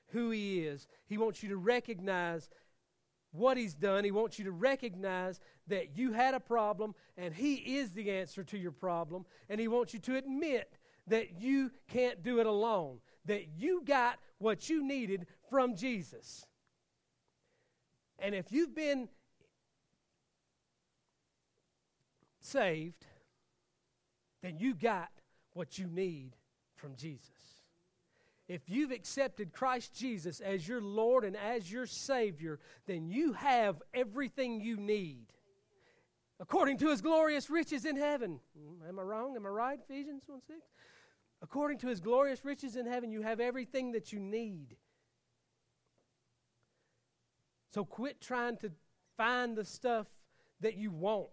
who 0.09 0.31
He 0.31 0.61
is. 0.61 0.87
He 1.07 1.19
wants 1.19 1.43
you 1.43 1.49
to 1.51 1.57
recognize 1.57 2.49
what 3.33 3.57
He's 3.57 3.75
done. 3.75 4.05
He 4.05 4.11
wants 4.11 4.39
you 4.39 4.45
to 4.45 4.53
recognize 4.53 5.41
that 5.69 5.97
you 5.97 6.13
had 6.13 6.35
a 6.35 6.41
problem 6.41 6.95
and 7.17 7.35
He 7.35 7.55
is 7.55 7.93
the 7.93 8.11
answer 8.11 8.45
to 8.45 8.59
your 8.59 8.73
problem. 8.73 9.25
And 9.49 9.61
He 9.61 9.69
wants 9.69 9.95
you 9.95 10.01
to 10.01 10.17
admit 10.17 10.73
that 11.09 11.41
you 11.41 11.71
can't 11.89 12.23
do 12.23 12.41
it 12.41 12.47
alone, 12.47 12.99
that 13.25 13.49
you 13.57 13.83
got 13.85 14.19
what 14.39 14.69
you 14.69 14.87
needed 14.87 15.27
from 15.51 15.75
Jesus. 15.75 16.47
And 18.19 18.35
if 18.35 18.53
you've 18.53 18.75
been 18.75 19.09
saved, 22.41 23.07
then 24.43 24.59
you 24.59 24.75
got 24.75 25.11
what 25.55 25.79
you 25.79 25.87
need 25.87 26.37
from 26.77 26.95
Jesus. 26.97 27.62
If 28.53 28.69
you've 28.69 28.91
accepted 28.91 29.55
Christ 29.55 29.95
Jesus 29.95 30.41
as 30.41 30.69
your 30.69 30.83
Lord 30.83 31.25
and 31.25 31.39
as 31.39 31.73
your 31.73 31.87
Savior, 31.87 32.59
then 32.85 33.09
you 33.09 33.33
have 33.33 33.81
everything 33.95 34.61
you 34.61 34.77
need 34.77 35.33
according 36.39 36.77
to 36.77 36.91
his 36.91 37.01
glorious 37.01 37.49
riches 37.49 37.87
in 37.87 37.97
heaven. 37.97 38.41
Hmm, 38.55 38.87
am 38.87 38.99
I 38.99 39.03
wrong? 39.05 39.37
Am 39.37 39.47
I 39.47 39.49
right? 39.49 39.79
Ephesians 39.89 40.25
1 40.27 40.41
6. 40.47 40.59
According 41.41 41.79
to 41.79 41.87
his 41.87 41.99
glorious 41.99 42.45
riches 42.45 42.77
in 42.77 42.85
heaven, 42.85 43.11
you 43.11 43.23
have 43.23 43.41
everything 43.41 43.93
that 43.93 44.13
you 44.13 44.21
need. 44.21 44.77
So 47.73 47.87
quit 47.87 48.21
trying 48.21 48.59
to 48.59 48.71
find 49.17 49.57
the 49.57 49.65
stuff 49.65 50.09
that 50.61 50.77
you 50.77 50.91
want. 50.91 51.31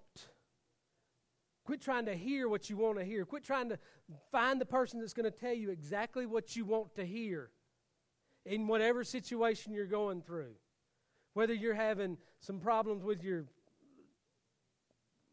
Quit 1.69 1.81
trying 1.81 2.07
to 2.07 2.15
hear 2.15 2.49
what 2.49 2.67
you 2.67 2.77
want 2.77 2.97
to 2.97 3.05
hear. 3.05 3.23
Quit 3.25 3.43
trying 3.43 3.69
to 3.69 3.77
find 4.31 4.59
the 4.59 4.65
person 4.65 4.99
that's 4.99 5.13
going 5.13 5.31
to 5.31 5.39
tell 5.39 5.53
you 5.53 5.69
exactly 5.69 6.25
what 6.25 6.55
you 6.55 6.65
want 6.65 6.95
to 6.95 7.05
hear 7.05 7.51
in 8.43 8.65
whatever 8.65 9.03
situation 9.03 9.71
you're 9.71 9.85
going 9.85 10.23
through. 10.23 10.53
Whether 11.35 11.53
you're 11.53 11.75
having 11.75 12.17
some 12.39 12.59
problems 12.59 13.03
with 13.03 13.23
your 13.23 13.45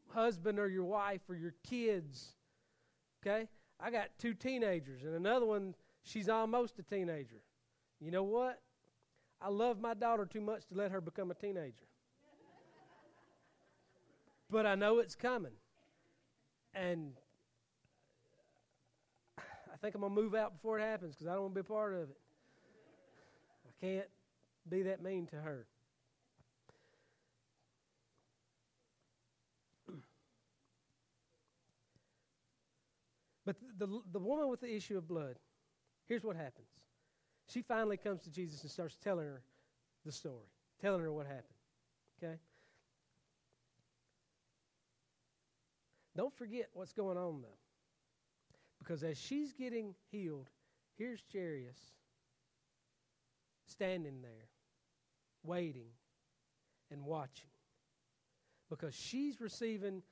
husband 0.09 0.59
or 0.59 0.69
your 0.69 0.85
wife 0.85 1.23
or 1.27 1.37
your 1.37 1.55
kids. 1.67 2.35
Okay? 3.27 3.49
I 3.81 3.91
got 3.91 4.09
two 4.19 4.35
teenagers, 4.35 5.05
and 5.05 5.15
another 5.15 5.47
one, 5.47 5.75
she's 6.03 6.29
almost 6.29 6.79
a 6.79 6.83
teenager. 6.83 7.41
You 7.99 8.11
know 8.11 8.25
what? 8.25 8.61
I 9.41 9.49
love 9.49 9.81
my 9.81 9.95
daughter 9.95 10.27
too 10.27 10.43
much 10.43 10.67
to 10.67 10.75
let 10.75 10.91
her 10.91 11.01
become 11.01 11.31
a 11.31 11.35
teenager. 11.35 11.87
but 14.51 14.67
I 14.67 14.75
know 14.75 14.99
it's 14.99 15.15
coming. 15.15 15.53
And 16.77 17.13
I 19.39 19.77
think 19.81 19.95
I'm 19.95 20.03
going 20.03 20.15
to 20.15 20.21
move 20.21 20.35
out 20.35 20.53
before 20.53 20.79
it 20.79 20.83
happens 20.83 21.15
because 21.15 21.27
I 21.27 21.33
don't 21.33 21.43
want 21.43 21.55
to 21.55 21.63
be 21.63 21.67
a 21.67 21.73
part 21.73 21.95
of 21.95 22.11
it. 22.11 22.19
I 23.67 23.85
can't 23.85 24.09
be 24.69 24.83
that 24.83 25.03
mean 25.03 25.27
to 25.29 25.37
her. 25.37 25.67
But 33.47 33.57
the, 33.79 33.87
the 34.13 34.19
woman 34.19 34.49
with 34.49 34.61
the 34.61 34.75
issue 34.75 34.99
of 34.99 35.07
blood, 35.07 35.37
here's 36.07 36.25
what 36.25 36.35
happens. 36.35 36.67
She 37.49 37.63
finally 37.63 37.97
comes 37.97 38.23
to 38.25 38.31
Jesus 38.31 38.63
and 38.63 38.71
starts 38.71 38.97
telling 38.97 39.27
her 39.27 39.43
the 40.05 40.11
story, 40.11 40.49
telling 40.81 41.01
her 41.01 41.13
what 41.13 41.27
happened. 41.27 41.45
Okay? 42.21 42.35
Don't 46.17 46.35
forget 46.37 46.69
what's 46.73 46.93
going 46.93 47.19
on, 47.19 47.43
though. 47.43 47.59
Because 48.79 49.03
as 49.03 49.19
she's 49.19 49.53
getting 49.53 49.95
healed, 50.11 50.49
here's 50.97 51.23
Jairus 51.33 51.79
standing 53.67 54.23
there, 54.23 54.49
waiting 55.43 55.89
and 56.91 57.05
watching. 57.05 57.51
Because 58.71 58.95
she's 58.95 59.41
receiving 59.41 60.03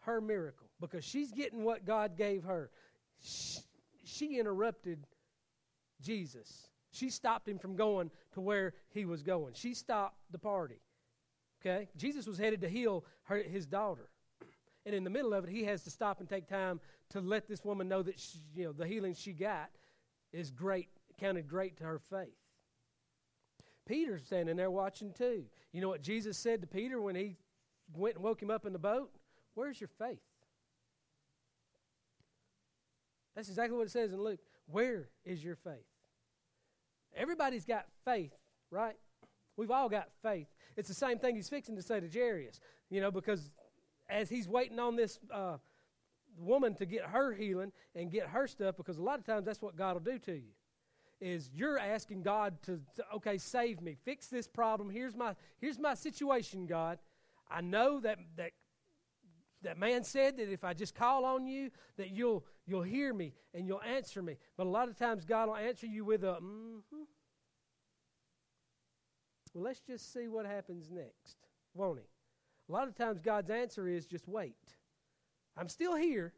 her 0.00 0.20
miracle, 0.20 0.68
because 0.80 1.04
she's 1.04 1.32
getting 1.32 1.64
what 1.64 1.84
God 1.84 2.16
gave 2.16 2.44
her. 2.44 2.70
She, 3.20 3.60
she 4.04 4.38
interrupted 4.38 5.06
Jesus. 6.00 6.68
She 6.90 7.10
stopped 7.10 7.48
him 7.48 7.58
from 7.58 7.76
going 7.76 8.10
to 8.32 8.40
where 8.40 8.74
he 8.90 9.04
was 9.04 9.22
going. 9.22 9.54
She 9.54 9.74
stopped 9.74 10.16
the 10.30 10.38
party. 10.38 10.80
Okay? 11.60 11.88
Jesus 11.96 12.26
was 12.26 12.38
headed 12.38 12.60
to 12.62 12.68
heal 12.68 13.04
her, 13.24 13.42
his 13.42 13.66
daughter. 13.66 14.08
And 14.84 14.94
in 14.94 15.04
the 15.04 15.10
middle 15.10 15.32
of 15.32 15.44
it, 15.44 15.50
he 15.50 15.64
has 15.64 15.82
to 15.84 15.90
stop 15.90 16.20
and 16.20 16.28
take 16.28 16.48
time 16.48 16.80
to 17.10 17.20
let 17.20 17.46
this 17.48 17.64
woman 17.64 17.88
know 17.88 18.02
that 18.02 18.18
she, 18.18 18.38
you 18.54 18.64
know 18.64 18.72
the 18.72 18.86
healing 18.86 19.14
she 19.14 19.32
got 19.32 19.70
is 20.32 20.50
great, 20.50 20.88
counted 21.20 21.46
great 21.46 21.76
to 21.78 21.84
her 21.84 21.98
faith. 21.98 22.34
Peter's 23.86 24.24
standing 24.24 24.56
there 24.56 24.70
watching 24.70 25.12
too. 25.12 25.44
You 25.72 25.80
know 25.80 25.88
what 25.88 26.02
Jesus 26.02 26.38
said 26.38 26.60
to 26.60 26.66
Peter 26.66 27.00
when 27.00 27.14
he 27.14 27.36
went 27.94 28.16
and 28.16 28.24
woke 28.24 28.40
him 28.42 28.50
up 28.50 28.64
in 28.64 28.72
the 28.72 28.78
boat? 28.78 29.10
Where's 29.54 29.80
your 29.80 29.90
faith? 29.98 30.20
That's 33.34 33.48
exactly 33.48 33.76
what 33.76 33.86
it 33.86 33.90
says 33.90 34.12
in 34.12 34.22
Luke. 34.22 34.40
Where 34.66 35.08
is 35.24 35.42
your 35.42 35.56
faith? 35.56 35.86
Everybody's 37.16 37.64
got 37.64 37.86
faith, 38.04 38.32
right? 38.70 38.96
We've 39.56 39.70
all 39.70 39.88
got 39.88 40.08
faith. 40.22 40.46
It's 40.76 40.88
the 40.88 40.94
same 40.94 41.18
thing 41.18 41.36
he's 41.36 41.48
fixing 41.48 41.76
to 41.76 41.82
say 41.82 42.00
to 42.00 42.08
Jairus, 42.08 42.60
you 42.88 43.00
know, 43.00 43.10
because 43.10 43.50
as 44.12 44.28
he's 44.28 44.48
waiting 44.48 44.78
on 44.78 44.96
this 44.96 45.18
uh, 45.32 45.56
woman 46.38 46.74
to 46.76 46.86
get 46.86 47.04
her 47.06 47.32
healing 47.32 47.72
and 47.94 48.10
get 48.10 48.28
her 48.28 48.46
stuff, 48.46 48.76
because 48.76 48.98
a 48.98 49.02
lot 49.02 49.18
of 49.18 49.24
times 49.24 49.44
that's 49.44 49.62
what 49.62 49.76
God 49.76 49.94
will 49.94 50.12
do 50.12 50.18
to 50.20 50.32
you. 50.32 50.52
Is 51.20 51.50
you're 51.54 51.78
asking 51.78 52.22
God 52.22 52.60
to, 52.62 52.80
to 52.96 53.04
okay, 53.16 53.38
save 53.38 53.80
me, 53.80 53.96
fix 54.04 54.26
this 54.26 54.48
problem. 54.48 54.90
Here's 54.90 55.14
my 55.14 55.36
here's 55.60 55.78
my 55.78 55.94
situation, 55.94 56.66
God. 56.66 56.98
I 57.48 57.60
know 57.60 58.00
that 58.00 58.18
that 58.36 58.50
that 59.62 59.78
man 59.78 60.02
said 60.02 60.36
that 60.38 60.52
if 60.52 60.64
I 60.64 60.74
just 60.74 60.96
call 60.96 61.24
on 61.24 61.46
you, 61.46 61.70
that 61.96 62.10
you'll 62.10 62.44
you'll 62.66 62.82
hear 62.82 63.14
me 63.14 63.34
and 63.54 63.68
you'll 63.68 63.82
answer 63.82 64.20
me. 64.20 64.36
But 64.56 64.66
a 64.66 64.70
lot 64.70 64.88
of 64.88 64.98
times 64.98 65.24
God 65.24 65.48
will 65.48 65.56
answer 65.56 65.86
you 65.86 66.04
with 66.04 66.24
a 66.24 66.38
mm-hmm. 66.42 67.04
Well, 69.54 69.64
let's 69.64 69.80
just 69.80 70.12
see 70.12 70.28
what 70.28 70.46
happens 70.46 70.90
next, 70.90 71.36
won't 71.74 71.98
he? 71.98 72.06
A 72.72 72.74
lot 72.74 72.88
of 72.88 72.94
times 72.94 73.20
God's 73.20 73.50
answer 73.50 73.86
is 73.86 74.06
just 74.06 74.26
wait. 74.26 74.56
I'm 75.58 75.68
still 75.68 75.94
here, 75.94 76.32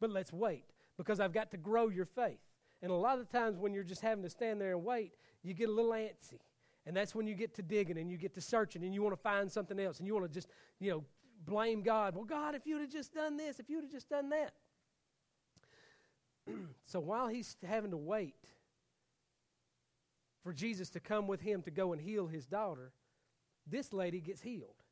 but 0.00 0.08
let's 0.08 0.32
wait 0.32 0.64
because 0.96 1.20
I've 1.20 1.34
got 1.34 1.50
to 1.50 1.58
grow 1.58 1.88
your 1.88 2.06
faith. 2.06 2.40
And 2.80 2.90
a 2.90 2.94
lot 2.94 3.18
of 3.18 3.28
times 3.28 3.58
when 3.58 3.74
you're 3.74 3.84
just 3.84 4.00
having 4.00 4.24
to 4.24 4.30
stand 4.30 4.58
there 4.58 4.72
and 4.72 4.82
wait, 4.82 5.12
you 5.42 5.52
get 5.52 5.68
a 5.68 5.72
little 5.72 5.90
antsy. 5.90 6.40
And 6.86 6.96
that's 6.96 7.14
when 7.14 7.26
you 7.26 7.34
get 7.34 7.54
to 7.56 7.62
digging 7.62 7.98
and 7.98 8.10
you 8.10 8.16
get 8.16 8.32
to 8.36 8.40
searching 8.40 8.84
and 8.84 8.94
you 8.94 9.02
want 9.02 9.14
to 9.14 9.20
find 9.20 9.52
something 9.52 9.78
else 9.78 9.98
and 9.98 10.06
you 10.06 10.14
want 10.14 10.24
to 10.28 10.32
just, 10.32 10.48
you 10.80 10.90
know, 10.90 11.04
blame 11.44 11.82
God. 11.82 12.14
Well, 12.14 12.24
God, 12.24 12.54
if 12.54 12.66
you'd 12.66 12.80
have 12.80 12.90
just 12.90 13.12
done 13.12 13.36
this, 13.36 13.60
if 13.60 13.68
you'd 13.68 13.84
have 13.84 13.92
just 13.92 14.08
done 14.08 14.30
that. 14.30 14.54
so 16.86 17.00
while 17.00 17.28
he's 17.28 17.54
having 17.66 17.90
to 17.90 17.98
wait 17.98 18.48
for 20.42 20.54
Jesus 20.54 20.88
to 20.90 21.00
come 21.00 21.26
with 21.26 21.42
him 21.42 21.60
to 21.64 21.70
go 21.70 21.92
and 21.92 22.00
heal 22.00 22.26
his 22.26 22.46
daughter, 22.46 22.92
this 23.66 23.92
lady 23.92 24.20
gets 24.20 24.40
healed. 24.40 24.85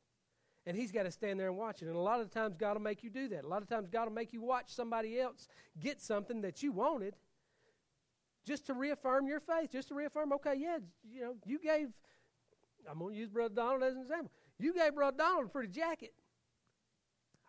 And 0.67 0.75
he's 0.75 0.91
got 0.91 1.03
to 1.03 1.11
stand 1.11 1.39
there 1.39 1.47
and 1.47 1.57
watch 1.57 1.81
it. 1.81 1.87
And 1.87 1.95
a 1.95 1.99
lot 1.99 2.21
of 2.21 2.31
times, 2.31 2.55
God 2.57 2.73
will 2.73 2.81
make 2.81 3.03
you 3.03 3.09
do 3.09 3.27
that. 3.29 3.43
A 3.43 3.47
lot 3.47 3.61
of 3.61 3.69
times, 3.69 3.87
God 3.87 4.07
will 4.07 4.15
make 4.15 4.33
you 4.33 4.41
watch 4.41 4.73
somebody 4.73 5.19
else 5.19 5.47
get 5.79 6.01
something 6.01 6.41
that 6.41 6.63
you 6.63 6.71
wanted 6.71 7.15
just 8.45 8.65
to 8.67 8.73
reaffirm 8.73 9.27
your 9.27 9.39
faith, 9.39 9.71
just 9.71 9.89
to 9.89 9.95
reaffirm, 9.95 10.31
okay, 10.33 10.55
yeah, 10.55 10.77
you 11.11 11.21
know, 11.21 11.35
you 11.45 11.59
gave, 11.59 11.89
I'm 12.89 12.99
going 12.99 13.13
to 13.13 13.19
use 13.19 13.29
Brother 13.29 13.55
Donald 13.55 13.83
as 13.83 13.95
an 13.95 14.01
example. 14.01 14.31
You 14.59 14.73
gave 14.73 14.95
Brother 14.95 15.17
Donald 15.17 15.45
a 15.45 15.49
pretty 15.49 15.69
jacket. 15.69 16.13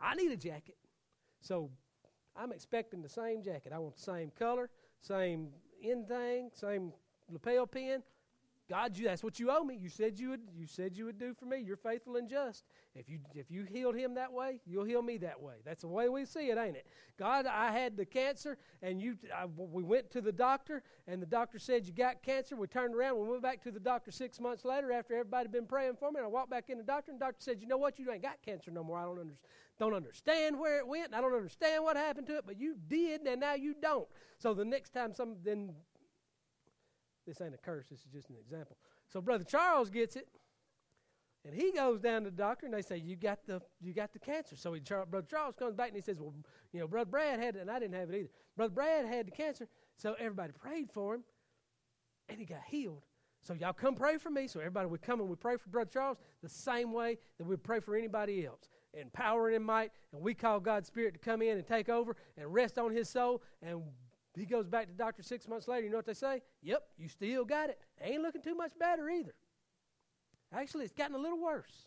I 0.00 0.14
need 0.14 0.32
a 0.32 0.36
jacket. 0.36 0.76
So 1.40 1.70
I'm 2.34 2.52
expecting 2.52 3.02
the 3.02 3.08
same 3.08 3.42
jacket. 3.42 3.72
I 3.74 3.78
want 3.78 3.96
the 3.96 4.02
same 4.02 4.30
color, 4.38 4.70
same 5.00 5.48
end 5.82 6.08
thing, 6.08 6.50
same 6.54 6.92
lapel 7.30 7.66
pin. 7.66 8.02
God, 8.68 8.96
you, 8.96 9.04
that's 9.04 9.22
what 9.22 9.38
you 9.38 9.50
owe 9.52 9.62
me. 9.62 9.76
You 9.80 9.88
said 9.88 10.18
you 10.18 10.30
would. 10.30 10.40
You 10.56 10.66
said 10.66 10.96
you 10.96 11.04
would 11.04 11.18
do 11.18 11.34
for 11.34 11.44
me. 11.44 11.58
You're 11.58 11.76
faithful 11.76 12.16
and 12.16 12.28
just. 12.28 12.64
If 12.96 13.08
you 13.08 13.20
if 13.32 13.48
you 13.48 13.64
healed 13.64 13.94
him 13.94 14.14
that 14.14 14.32
way, 14.32 14.60
you'll 14.66 14.84
heal 14.84 15.02
me 15.02 15.18
that 15.18 15.40
way. 15.40 15.54
That's 15.64 15.82
the 15.82 15.88
way 15.88 16.08
we 16.08 16.24
see 16.24 16.50
it, 16.50 16.58
ain't 16.58 16.76
it? 16.76 16.86
God, 17.16 17.46
I 17.46 17.70
had 17.70 17.96
the 17.96 18.04
cancer, 18.04 18.58
and 18.82 19.00
you. 19.00 19.18
I, 19.32 19.46
we 19.46 19.84
went 19.84 20.10
to 20.12 20.20
the 20.20 20.32
doctor, 20.32 20.82
and 21.06 21.22
the 21.22 21.26
doctor 21.26 21.60
said 21.60 21.86
you 21.86 21.92
got 21.92 22.22
cancer. 22.22 22.56
We 22.56 22.66
turned 22.66 22.96
around. 22.96 23.20
We 23.20 23.28
went 23.28 23.42
back 23.42 23.62
to 23.62 23.70
the 23.70 23.78
doctor 23.78 24.10
six 24.10 24.40
months 24.40 24.64
later 24.64 24.90
after 24.90 25.14
everybody 25.14 25.44
had 25.44 25.52
been 25.52 25.66
praying 25.66 25.94
for 26.00 26.10
me. 26.10 26.18
And 26.18 26.26
I 26.26 26.28
walked 26.28 26.50
back 26.50 26.68
in 26.68 26.78
the 26.78 26.84
doctor, 26.84 27.12
and 27.12 27.20
the 27.20 27.24
doctor 27.24 27.40
said, 27.40 27.60
"You 27.60 27.68
know 27.68 27.78
what? 27.78 28.00
You 28.00 28.10
ain't 28.10 28.22
got 28.22 28.42
cancer 28.42 28.72
no 28.72 28.82
more. 28.82 28.98
I 28.98 29.04
don't 29.04 29.20
understand. 29.20 29.38
Don't 29.78 29.94
understand 29.94 30.58
where 30.58 30.78
it 30.78 30.88
went. 30.88 31.12
I 31.12 31.20
don't 31.20 31.34
understand 31.34 31.84
what 31.84 31.96
happened 31.96 32.26
to 32.28 32.36
it, 32.38 32.44
but 32.46 32.58
you 32.58 32.76
did, 32.88 33.20
and 33.26 33.40
now 33.40 33.54
you 33.54 33.74
don't. 33.80 34.08
So 34.38 34.54
the 34.54 34.64
next 34.64 34.90
time 34.90 35.12
some 35.12 35.36
then 35.44 35.74
this 37.26 37.40
ain't 37.40 37.54
a 37.54 37.58
curse, 37.58 37.86
this 37.90 38.00
is 38.00 38.12
just 38.12 38.30
an 38.30 38.36
example. 38.40 38.76
So 39.08 39.20
Brother 39.20 39.44
Charles 39.44 39.90
gets 39.90 40.16
it, 40.16 40.28
and 41.44 41.54
he 41.54 41.72
goes 41.72 42.00
down 42.00 42.24
to 42.24 42.30
the 42.30 42.36
doctor, 42.36 42.66
and 42.66 42.74
they 42.74 42.82
say, 42.82 42.96
You 42.96 43.16
got 43.16 43.46
the, 43.46 43.60
you 43.80 43.92
got 43.92 44.12
the 44.12 44.18
cancer. 44.18 44.56
So 44.56 44.72
he, 44.72 44.80
Brother 44.80 45.26
Charles 45.28 45.54
comes 45.56 45.74
back 45.74 45.88
and 45.88 45.96
he 45.96 46.02
says, 46.02 46.18
Well, 46.18 46.34
you 46.72 46.80
know, 46.80 46.88
Brother 46.88 47.10
Brad 47.10 47.40
had 47.40 47.56
it, 47.56 47.60
and 47.60 47.70
I 47.70 47.78
didn't 47.78 47.94
have 47.94 48.10
it 48.10 48.16
either. 48.16 48.30
Brother 48.56 48.74
Brad 48.74 49.06
had 49.06 49.26
the 49.26 49.32
cancer, 49.32 49.68
so 49.96 50.14
everybody 50.18 50.52
prayed 50.52 50.90
for 50.92 51.14
him, 51.14 51.24
and 52.28 52.38
he 52.38 52.44
got 52.44 52.62
healed. 52.66 53.02
So 53.46 53.54
y'all 53.54 53.72
come 53.72 53.94
pray 53.94 54.18
for 54.18 54.30
me. 54.30 54.48
So 54.48 54.58
everybody 54.58 54.88
would 54.88 55.02
come 55.02 55.20
and 55.20 55.28
we 55.28 55.36
pray 55.36 55.56
for 55.56 55.68
Brother 55.68 55.90
Charles 55.92 56.16
the 56.42 56.48
same 56.48 56.92
way 56.92 57.16
that 57.38 57.46
we 57.46 57.56
pray 57.56 57.78
for 57.78 57.94
anybody 57.94 58.44
else. 58.44 58.68
And 58.98 59.12
power 59.12 59.50
and 59.50 59.64
might, 59.64 59.92
and 60.12 60.20
we 60.20 60.34
call 60.34 60.58
God's 60.58 60.88
Spirit 60.88 61.14
to 61.14 61.20
come 61.20 61.42
in 61.42 61.56
and 61.56 61.66
take 61.66 61.88
over 61.88 62.16
and 62.36 62.52
rest 62.52 62.76
on 62.76 62.90
his 62.90 63.08
soul, 63.08 63.42
and 63.62 63.82
he 64.36 64.46
goes 64.46 64.66
back 64.66 64.86
to 64.86 64.92
doctor 64.92 65.22
six 65.22 65.48
months 65.48 65.66
later. 65.66 65.84
You 65.84 65.90
know 65.90 65.96
what 65.96 66.06
they 66.06 66.14
say? 66.14 66.42
Yep, 66.62 66.82
you 66.98 67.08
still 67.08 67.44
got 67.44 67.70
it. 67.70 67.78
Ain't 68.00 68.22
looking 68.22 68.42
too 68.42 68.54
much 68.54 68.72
better 68.78 69.08
either. 69.08 69.34
Actually, 70.52 70.84
it's 70.84 70.92
gotten 70.92 71.16
a 71.16 71.18
little 71.18 71.40
worse. 71.40 71.86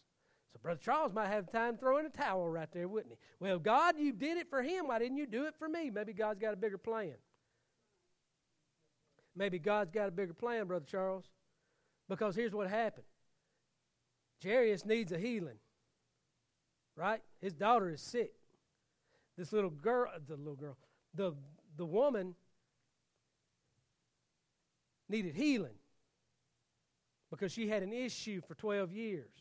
So 0.51 0.59
Brother 0.61 0.79
Charles 0.83 1.13
might 1.13 1.27
have 1.27 1.51
time 1.51 1.77
throwing 1.77 2.07
a 2.07 2.09
towel 2.09 2.49
right 2.49 2.67
there, 2.73 2.87
wouldn't 2.87 3.13
he? 3.13 3.19
Well, 3.39 3.59
God, 3.59 3.99
you 3.99 4.11
did 4.11 4.37
it 4.37 4.49
for 4.49 4.63
him. 4.63 4.87
Why 4.87 4.97
didn't 4.97 5.17
you 5.17 5.27
do 5.27 5.45
it 5.45 5.53
for 5.59 5.69
me? 5.69 5.91
Maybe 5.91 6.11
God's 6.11 6.39
got 6.39 6.53
a 6.53 6.57
bigger 6.57 6.79
plan. 6.79 7.13
Maybe 9.35 9.59
God's 9.59 9.91
got 9.91 10.07
a 10.07 10.11
bigger 10.11 10.33
plan, 10.33 10.65
Brother 10.65 10.85
Charles. 10.87 11.25
Because 12.09 12.35
here's 12.35 12.53
what 12.53 12.67
happened. 12.67 13.05
Jairus 14.43 14.85
needs 14.85 15.11
a 15.11 15.19
healing. 15.19 15.59
Right? 16.95 17.21
His 17.39 17.53
daughter 17.53 17.91
is 17.91 18.01
sick. 18.01 18.31
This 19.37 19.53
little 19.53 19.69
girl, 19.69 20.11
the 20.27 20.35
little 20.35 20.55
girl, 20.55 20.75
the 21.13 21.33
the 21.79 21.85
woman 21.85 22.35
needed 25.07 25.33
healing 25.33 25.77
because 27.31 27.53
she 27.53 27.69
had 27.69 27.83
an 27.83 27.93
issue 27.93 28.41
for 28.45 28.53
12 28.53 28.91
years. 28.91 29.31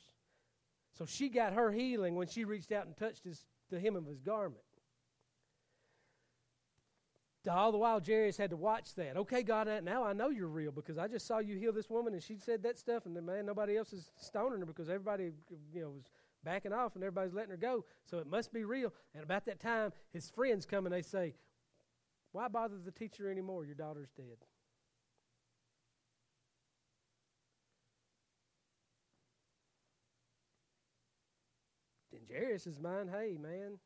So 0.97 1.05
she 1.05 1.29
got 1.29 1.53
her 1.53 1.73
healing 1.73 2.15
when 2.15 2.29
she 2.29 2.45
reached 2.45 2.71
out 2.71 2.87
and 2.87 2.97
touched 2.97 3.25
his, 3.25 3.45
the 3.71 3.81
hem 3.81 3.97
of 3.97 4.07
his 4.07 4.21
garment. 4.21 4.63
All 7.51 7.73
the 7.73 7.79
while, 7.79 8.01
Jairus 8.05 8.37
had 8.37 8.51
to 8.51 8.57
watch 8.57 8.95
that. 8.97 9.17
Okay, 9.17 9.43
God, 9.43 9.69
now 9.83 10.05
I 10.05 10.13
know 10.13 10.29
you're 10.29 10.49
real 10.49 10.71
because 10.71 10.99
I 10.99 11.09
just 11.09 11.27
saw 11.27 11.39
you 11.39 11.57
heal 11.57 11.73
this 11.73 11.89
woman 11.89 12.13
and 12.13 12.23
she 12.23 12.37
said 12.37 12.63
that 12.63 12.79
stuff, 12.79 13.07
and 13.07 13.17
then, 13.17 13.25
man, 13.25 13.47
nobody 13.47 13.77
else 13.77 13.93
is 13.93 14.11
stoning 14.17 14.61
her 14.61 14.67
because 14.67 14.89
everybody, 14.89 15.33
you 15.73 15.81
know, 15.81 15.91
was 15.91 16.05
backing 16.45 16.75
off 16.75 16.95
and 16.95 17.03
everybody's 17.03 17.33
letting 17.33 17.51
her 17.51 17.57
go. 17.57 17.85
So 18.05 18.19
it 18.19 18.27
must 18.27 18.53
be 18.53 18.65
real. 18.65 18.93
And 19.15 19.25
about 19.25 19.47
that 19.47 19.61
time, 19.61 19.93
his 20.13 20.29
friends 20.29 20.67
come 20.67 20.85
and 20.87 20.95
they 20.95 21.03
say, 21.03 21.35
why 22.33 22.49
bother 22.49 22.77
the 22.85 22.93
teacher 22.93 23.31
anymore? 23.31 23.65
Your 23.65 23.75
daughter's 23.75 24.11
dead. 24.17 24.39
Then 32.13 32.21
Jairus' 32.31 32.67
is 32.67 32.79
mind, 32.79 33.11
hey, 33.11 33.37
man, 33.41 33.79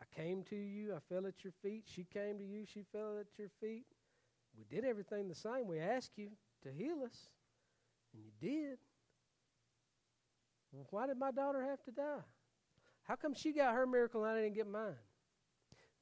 I 0.00 0.04
came 0.14 0.42
to 0.44 0.56
you, 0.56 0.94
I 0.94 0.98
fell 1.12 1.26
at 1.26 1.44
your 1.44 1.52
feet. 1.62 1.84
She 1.86 2.04
came 2.04 2.38
to 2.38 2.44
you, 2.44 2.64
she 2.64 2.84
fell 2.92 3.18
at 3.18 3.38
your 3.38 3.50
feet. 3.60 3.86
We 4.56 4.64
did 4.64 4.84
everything 4.84 5.28
the 5.28 5.34
same. 5.34 5.66
We 5.66 5.78
asked 5.78 6.12
you 6.16 6.30
to 6.62 6.70
heal 6.70 7.02
us, 7.04 7.28
and 8.12 8.22
you 8.22 8.30
did. 8.40 8.78
Why 10.90 11.06
did 11.06 11.18
my 11.18 11.30
daughter 11.30 11.62
have 11.62 11.82
to 11.84 11.90
die? 11.90 12.24
How 13.02 13.16
come 13.16 13.34
she 13.34 13.52
got 13.52 13.74
her 13.74 13.86
miracle 13.86 14.24
and 14.24 14.38
I 14.38 14.42
didn't 14.42 14.54
get 14.54 14.68
mine? 14.68 14.94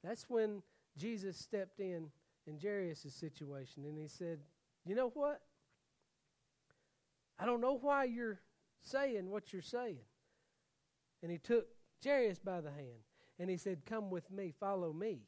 That's 0.03 0.29
when 0.29 0.61
Jesus 0.99 1.37
stepped 1.37 1.79
in 1.79 2.07
in 2.45 2.59
Jairus' 2.61 3.13
situation 3.13 3.85
and 3.85 3.97
he 3.97 4.07
said, 4.07 4.39
You 4.85 4.95
know 4.95 5.09
what? 5.09 5.41
I 7.39 7.45
don't 7.45 7.61
know 7.61 7.77
why 7.77 8.03
you're 8.03 8.41
saying 8.81 9.29
what 9.29 9.53
you're 9.53 9.61
saying. 9.61 9.99
And 11.23 11.31
he 11.31 11.37
took 11.37 11.67
Jairus 12.03 12.39
by 12.39 12.61
the 12.61 12.71
hand 12.71 13.03
and 13.39 13.49
he 13.49 13.57
said, 13.57 13.85
Come 13.85 14.09
with 14.09 14.29
me, 14.31 14.53
follow 14.59 14.91
me. 14.91 15.21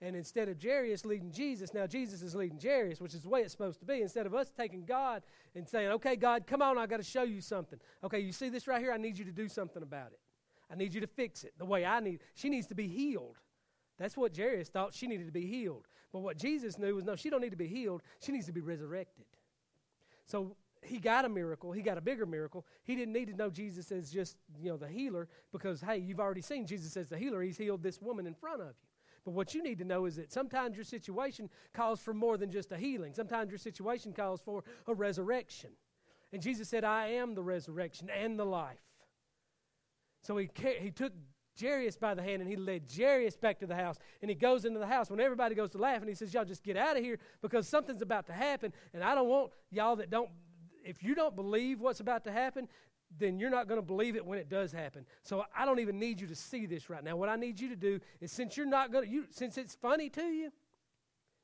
And 0.00 0.16
instead 0.16 0.48
of 0.48 0.62
Jairus 0.62 1.06
leading 1.06 1.30
Jesus, 1.30 1.72
now 1.72 1.86
Jesus 1.86 2.20
is 2.20 2.34
leading 2.34 2.58
Jairus, 2.60 3.00
which 3.00 3.14
is 3.14 3.22
the 3.22 3.28
way 3.28 3.40
it's 3.40 3.52
supposed 3.52 3.78
to 3.78 3.86
be. 3.86 4.02
Instead 4.02 4.26
of 4.26 4.34
us 4.34 4.50
taking 4.50 4.84
God 4.84 5.22
and 5.54 5.66
saying, 5.66 5.88
Okay, 5.92 6.16
God, 6.16 6.46
come 6.46 6.62
on, 6.62 6.76
i 6.76 6.86
got 6.86 6.98
to 6.98 7.04
show 7.04 7.22
you 7.22 7.40
something. 7.40 7.78
Okay, 8.02 8.18
you 8.18 8.32
see 8.32 8.48
this 8.48 8.66
right 8.66 8.80
here? 8.80 8.92
I 8.92 8.96
need 8.96 9.16
you 9.16 9.24
to 9.24 9.32
do 9.32 9.48
something 9.48 9.82
about 9.82 10.08
it. 10.08 10.20
I 10.70 10.74
need 10.74 10.92
you 10.92 11.00
to 11.00 11.06
fix 11.06 11.44
it 11.44 11.54
the 11.58 11.64
way 11.64 11.84
I 11.84 12.00
need. 12.00 12.20
She 12.34 12.48
needs 12.48 12.66
to 12.68 12.74
be 12.74 12.88
healed. 12.88 13.38
That's 13.98 14.16
what 14.16 14.36
Jairus 14.36 14.68
thought. 14.68 14.94
She 14.94 15.06
needed 15.06 15.26
to 15.26 15.32
be 15.32 15.46
healed. 15.46 15.86
But 16.12 16.20
what 16.20 16.36
Jesus 16.36 16.78
knew 16.78 16.94
was 16.94 17.04
no, 17.04 17.16
she 17.16 17.30
don't 17.30 17.40
need 17.40 17.50
to 17.50 17.56
be 17.56 17.66
healed. 17.66 18.02
She 18.20 18.32
needs 18.32 18.46
to 18.46 18.52
be 18.52 18.60
resurrected. 18.60 19.26
So 20.26 20.56
he 20.82 20.98
got 20.98 21.24
a 21.24 21.28
miracle. 21.28 21.72
He 21.72 21.82
got 21.82 21.98
a 21.98 22.00
bigger 22.00 22.26
miracle. 22.26 22.66
He 22.84 22.94
didn't 22.94 23.12
need 23.12 23.28
to 23.28 23.34
know 23.34 23.50
Jesus 23.50 23.90
as 23.90 24.10
just, 24.10 24.36
you 24.60 24.70
know, 24.70 24.76
the 24.76 24.88
healer 24.88 25.28
because, 25.52 25.80
hey, 25.80 25.98
you've 25.98 26.20
already 26.20 26.42
seen 26.42 26.66
Jesus 26.66 26.96
as 26.96 27.08
the 27.08 27.18
healer. 27.18 27.42
He's 27.42 27.58
healed 27.58 27.82
this 27.82 28.00
woman 28.00 28.26
in 28.26 28.34
front 28.34 28.60
of 28.60 28.68
you. 28.68 28.88
But 29.24 29.32
what 29.32 29.54
you 29.54 29.62
need 29.62 29.78
to 29.78 29.84
know 29.84 30.04
is 30.04 30.16
that 30.16 30.32
sometimes 30.32 30.76
your 30.76 30.84
situation 30.84 31.48
calls 31.72 32.00
for 32.00 32.12
more 32.12 32.36
than 32.36 32.50
just 32.50 32.72
a 32.72 32.76
healing. 32.76 33.14
Sometimes 33.14 33.50
your 33.50 33.58
situation 33.58 34.12
calls 34.12 34.40
for 34.40 34.64
a 34.86 34.94
resurrection. 34.94 35.70
And 36.32 36.42
Jesus 36.42 36.68
said, 36.68 36.84
I 36.84 37.08
am 37.08 37.34
the 37.34 37.42
resurrection 37.42 38.10
and 38.10 38.38
the 38.38 38.44
life. 38.44 38.76
So 40.20 40.36
he, 40.36 40.50
he 40.80 40.90
took 40.90 41.12
Jairus 41.60 41.96
by 41.96 42.14
the 42.14 42.22
hand 42.22 42.42
and 42.42 42.50
he 42.50 42.56
led 42.56 42.82
Jairus 42.94 43.36
back 43.36 43.58
to 43.60 43.66
the 43.66 43.74
house. 43.74 43.96
And 44.22 44.30
he 44.30 44.34
goes 44.34 44.64
into 44.64 44.78
the 44.78 44.86
house 44.86 45.10
when 45.10 45.20
everybody 45.20 45.54
goes 45.54 45.70
to 45.70 45.78
laugh 45.78 46.00
and 46.00 46.08
he 46.08 46.14
says, 46.14 46.32
Y'all 46.34 46.44
just 46.44 46.62
get 46.62 46.76
out 46.76 46.96
of 46.96 47.02
here 47.02 47.18
because 47.42 47.68
something's 47.68 48.02
about 48.02 48.26
to 48.26 48.32
happen. 48.32 48.72
And 48.92 49.02
I 49.02 49.14
don't 49.14 49.28
want 49.28 49.52
y'all 49.70 49.96
that 49.96 50.10
don't, 50.10 50.30
if 50.84 51.02
you 51.02 51.14
don't 51.14 51.34
believe 51.36 51.80
what's 51.80 52.00
about 52.00 52.24
to 52.24 52.32
happen, 52.32 52.68
then 53.18 53.38
you're 53.38 53.50
not 53.50 53.68
going 53.68 53.80
to 53.80 53.86
believe 53.86 54.16
it 54.16 54.24
when 54.24 54.38
it 54.38 54.48
does 54.48 54.72
happen. 54.72 55.06
So 55.22 55.44
I 55.56 55.64
don't 55.64 55.78
even 55.78 55.98
need 55.98 56.20
you 56.20 56.26
to 56.26 56.34
see 56.34 56.66
this 56.66 56.90
right 56.90 57.02
now. 57.02 57.16
What 57.16 57.28
I 57.28 57.36
need 57.36 57.60
you 57.60 57.68
to 57.68 57.76
do 57.76 58.00
is 58.20 58.32
since 58.32 58.56
you're 58.56 58.66
not 58.66 58.92
going 58.92 59.04
to, 59.04 59.10
you, 59.10 59.26
since 59.30 59.56
it's 59.56 59.74
funny 59.74 60.08
to 60.10 60.22
you, 60.22 60.50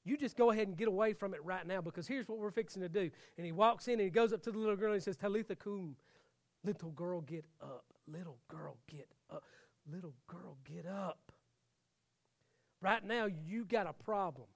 you 0.05 0.17
just 0.17 0.37
go 0.37 0.51
ahead 0.51 0.67
and 0.67 0.77
get 0.77 0.89
away 0.89 1.13
from 1.13 1.35
it 1.35 1.45
right 1.45 1.67
now 1.67 1.81
because 1.81 2.07
here's 2.09 2.29
what 2.29 2.39
we're 2.39 2.51
fixing 2.51 2.83
to 2.83 2.89
do. 2.89 3.11
And 3.37 3.45
he 3.45 3.53
walks 3.53 3.87
in 3.87 3.95
and 3.95 4.03
he 4.03 4.11
goes 4.11 4.33
up 4.33 4.43
to 4.43 4.51
the 4.51 4.59
little 4.59 4.77
girl 4.77 4.93
and 4.93 5.01
he 5.01 5.05
says, 5.05 5.17
Talitha 5.17 5.55
cum, 5.55 5.95
little 6.65 6.91
girl, 6.91 7.21
get 7.21 7.45
up. 7.63 7.85
Little 8.09 8.39
girl, 8.49 8.77
get 8.89 9.09
up. 9.31 9.45
Little 9.93 10.15
girl, 10.27 10.57
get 10.65 10.87
up. 10.87 11.33
Right 12.81 13.05
now, 13.05 13.27
you 13.27 13.65
got 13.65 13.87
a 13.87 13.93
problem. 13.93 14.47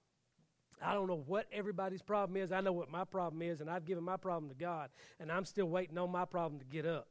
I 0.83 0.94
don't 0.94 1.07
know 1.07 1.23
what 1.27 1.47
everybody's 1.53 2.03
problem 2.03 2.37
is. 2.37 2.53
I 2.53 2.61
know 2.61 2.73
what 2.73 2.90
my 2.90 3.05
problem 3.05 3.42
is, 3.42 3.61
and 3.61 3.70
I've 3.70 3.85
given 3.85 4.05
my 4.05 4.16
problem 4.16 4.49
to 4.51 4.55
God, 4.55 4.90
and 5.20 5.31
I'm 5.31 5.44
still 5.44 5.66
waiting 5.66 5.99
on 5.99 6.11
my 6.11 6.25
problem 6.25 6.59
to 6.61 6.66
get 6.66 6.87
up. 6.87 7.09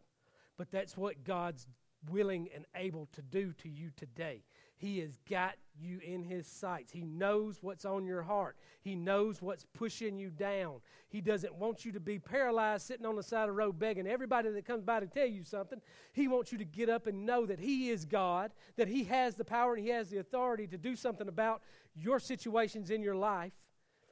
But 0.57 0.71
that's 0.71 0.95
what 0.95 1.23
God's 1.23 1.67
willing 2.09 2.49
and 2.53 2.65
able 2.75 3.07
to 3.13 3.21
do 3.21 3.53
to 3.53 3.69
you 3.69 3.89
today. 3.95 4.43
He 4.83 4.99
has 4.99 5.17
got 5.29 5.55
you 5.79 5.99
in 6.05 6.25
His 6.25 6.45
sights. 6.45 6.91
He 6.91 7.05
knows 7.05 7.59
what's 7.61 7.85
on 7.85 8.05
your 8.05 8.21
heart. 8.21 8.57
He 8.81 8.97
knows 8.97 9.41
what's 9.41 9.65
pushing 9.73 10.19
you 10.19 10.29
down. 10.29 10.81
He 11.07 11.21
doesn't 11.21 11.55
want 11.55 11.85
you 11.85 11.93
to 11.93 12.01
be 12.01 12.19
paralyzed 12.19 12.85
sitting 12.85 13.05
on 13.05 13.15
the 13.15 13.23
side 13.23 13.43
of 13.43 13.47
the 13.47 13.53
road 13.53 13.79
begging 13.79 14.05
everybody 14.05 14.49
that 14.49 14.65
comes 14.65 14.83
by 14.83 14.99
to 14.99 15.07
tell 15.07 15.25
you 15.25 15.41
something. 15.41 15.79
He 16.11 16.27
wants 16.27 16.51
you 16.51 16.57
to 16.57 16.65
get 16.65 16.89
up 16.89 17.07
and 17.07 17.25
know 17.25 17.45
that 17.45 17.61
He 17.61 17.91
is 17.91 18.03
God, 18.03 18.51
that 18.75 18.89
He 18.89 19.05
has 19.05 19.35
the 19.35 19.45
power 19.45 19.73
and 19.73 19.81
He 19.81 19.89
has 19.91 20.09
the 20.09 20.17
authority 20.17 20.67
to 20.67 20.77
do 20.77 20.97
something 20.97 21.29
about 21.29 21.61
your 21.95 22.19
situations 22.19 22.89
in 22.89 23.01
your 23.01 23.15
life. 23.15 23.53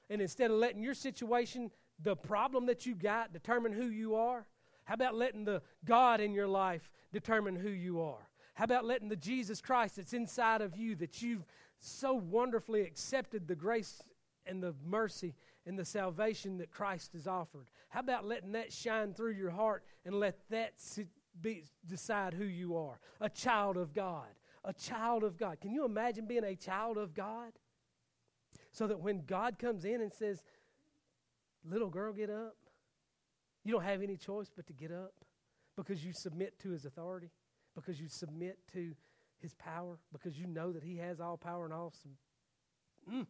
And 0.10 0.22
instead 0.22 0.52
of 0.52 0.58
letting 0.58 0.82
your 0.82 0.94
situation, 0.94 1.70
the 2.02 2.16
problem 2.16 2.66
that 2.68 2.86
you 2.86 2.96
got, 2.96 3.34
determine 3.34 3.74
who 3.74 3.88
you 3.88 4.16
are, 4.16 4.48
how 4.86 4.94
about 4.94 5.16
letting 5.16 5.44
the 5.44 5.64
God 5.84 6.22
in 6.22 6.34
your 6.34 6.48
life 6.48 6.90
determine 7.12 7.58
who 7.58 7.70
you 7.70 8.00
are? 8.00 8.31
How 8.62 8.66
about 8.66 8.86
letting 8.86 9.10
the 9.10 9.16
Jesus 9.16 9.60
Christ 9.60 9.96
that's 9.96 10.14
inside 10.14 10.62
of 10.62 10.78
you, 10.78 10.94
that 10.98 11.20
you've 11.20 11.48
so 11.80 12.14
wonderfully 12.14 12.82
accepted 12.82 13.48
the 13.48 13.56
grace 13.56 14.04
and 14.46 14.62
the 14.62 14.76
mercy 14.86 15.34
and 15.66 15.80
the 15.80 15.84
salvation 15.84 16.60
that 16.60 16.70
Christ 16.70 17.14
has 17.14 17.26
offered? 17.26 17.72
How 17.90 18.02
about 18.02 18.28
letting 18.28 18.52
that 18.52 18.72
shine 18.72 19.16
through 19.16 19.32
your 19.32 19.50
heart 19.50 19.84
and 20.06 20.14
let 20.14 20.38
that 20.52 20.74
be, 21.42 21.64
decide 21.88 22.36
who 22.36 22.44
you 22.44 22.78
are? 22.78 23.00
A 23.20 23.30
child 23.32 23.78
of 23.78 23.96
God. 23.96 24.28
A 24.64 24.74
child 24.74 25.24
of 25.24 25.38
God. 25.38 25.60
Can 25.60 25.72
you 25.72 25.84
imagine 25.84 26.28
being 26.28 26.44
a 26.44 26.56
child 26.56 27.00
of 27.00 27.16
God? 27.16 27.54
So 28.72 28.86
that 28.86 29.00
when 29.00 29.26
God 29.26 29.58
comes 29.58 29.86
in 29.86 30.02
and 30.02 30.14
says, 30.14 30.44
Little 31.66 31.90
girl, 31.90 32.14
get 32.14 32.30
up, 32.30 32.58
you 33.64 33.72
don't 33.72 33.84
have 33.84 34.04
any 34.04 34.18
choice 34.18 34.52
but 34.56 34.68
to 34.68 34.74
get 34.74 34.92
up 34.92 35.16
because 35.76 36.06
you 36.06 36.14
submit 36.14 36.60
to 36.60 36.70
his 36.70 36.86
authority 36.86 37.32
because 37.76 38.00
you 38.00 38.08
submit 38.08 38.60
to 38.74 38.94
his 39.40 39.54
power, 39.56 39.98
because 40.12 40.38
you 40.38 40.48
know 40.48 40.72
that 40.72 40.84
he 40.84 40.98
has 40.98 41.20
all 41.20 41.38
power 41.38 41.66
and 41.66 41.74
all. 41.74 41.94
Mm. 43.12 43.26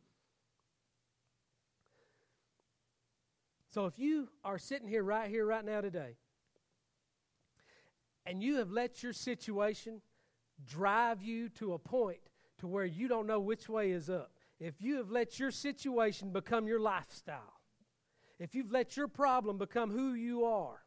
So 3.70 3.86
if 3.86 3.98
you 3.98 4.28
are 4.44 4.58
sitting 4.58 4.88
here 4.88 5.04
right 5.04 5.30
here, 5.30 5.46
right 5.46 5.64
now, 5.64 5.80
today, 5.80 6.18
and 8.26 8.44
you 8.44 8.58
have 8.58 8.70
let 8.70 9.02
your 9.02 9.14
situation 9.14 10.02
drive 10.66 11.24
you 11.24 11.50
to 11.50 11.74
a 11.74 11.80
point 11.80 12.20
to 12.60 12.68
where 12.68 12.86
you 12.86 13.08
don't 13.08 13.26
know 13.26 13.40
which 13.40 13.70
way 13.70 13.92
is 13.92 14.10
up, 14.10 14.32
if 14.60 14.82
you 14.82 14.98
have 14.98 15.10
let 15.10 15.40
your 15.40 15.52
situation 15.52 16.32
become 16.32 16.68
your 16.68 16.80
lifestyle, 16.80 17.62
if 18.40 18.54
you've 18.54 18.72
let 18.72 18.98
your 18.98 19.08
problem 19.08 19.58
become 19.58 19.90
who 19.90 20.14
you 20.14 20.46
are, 20.46 20.84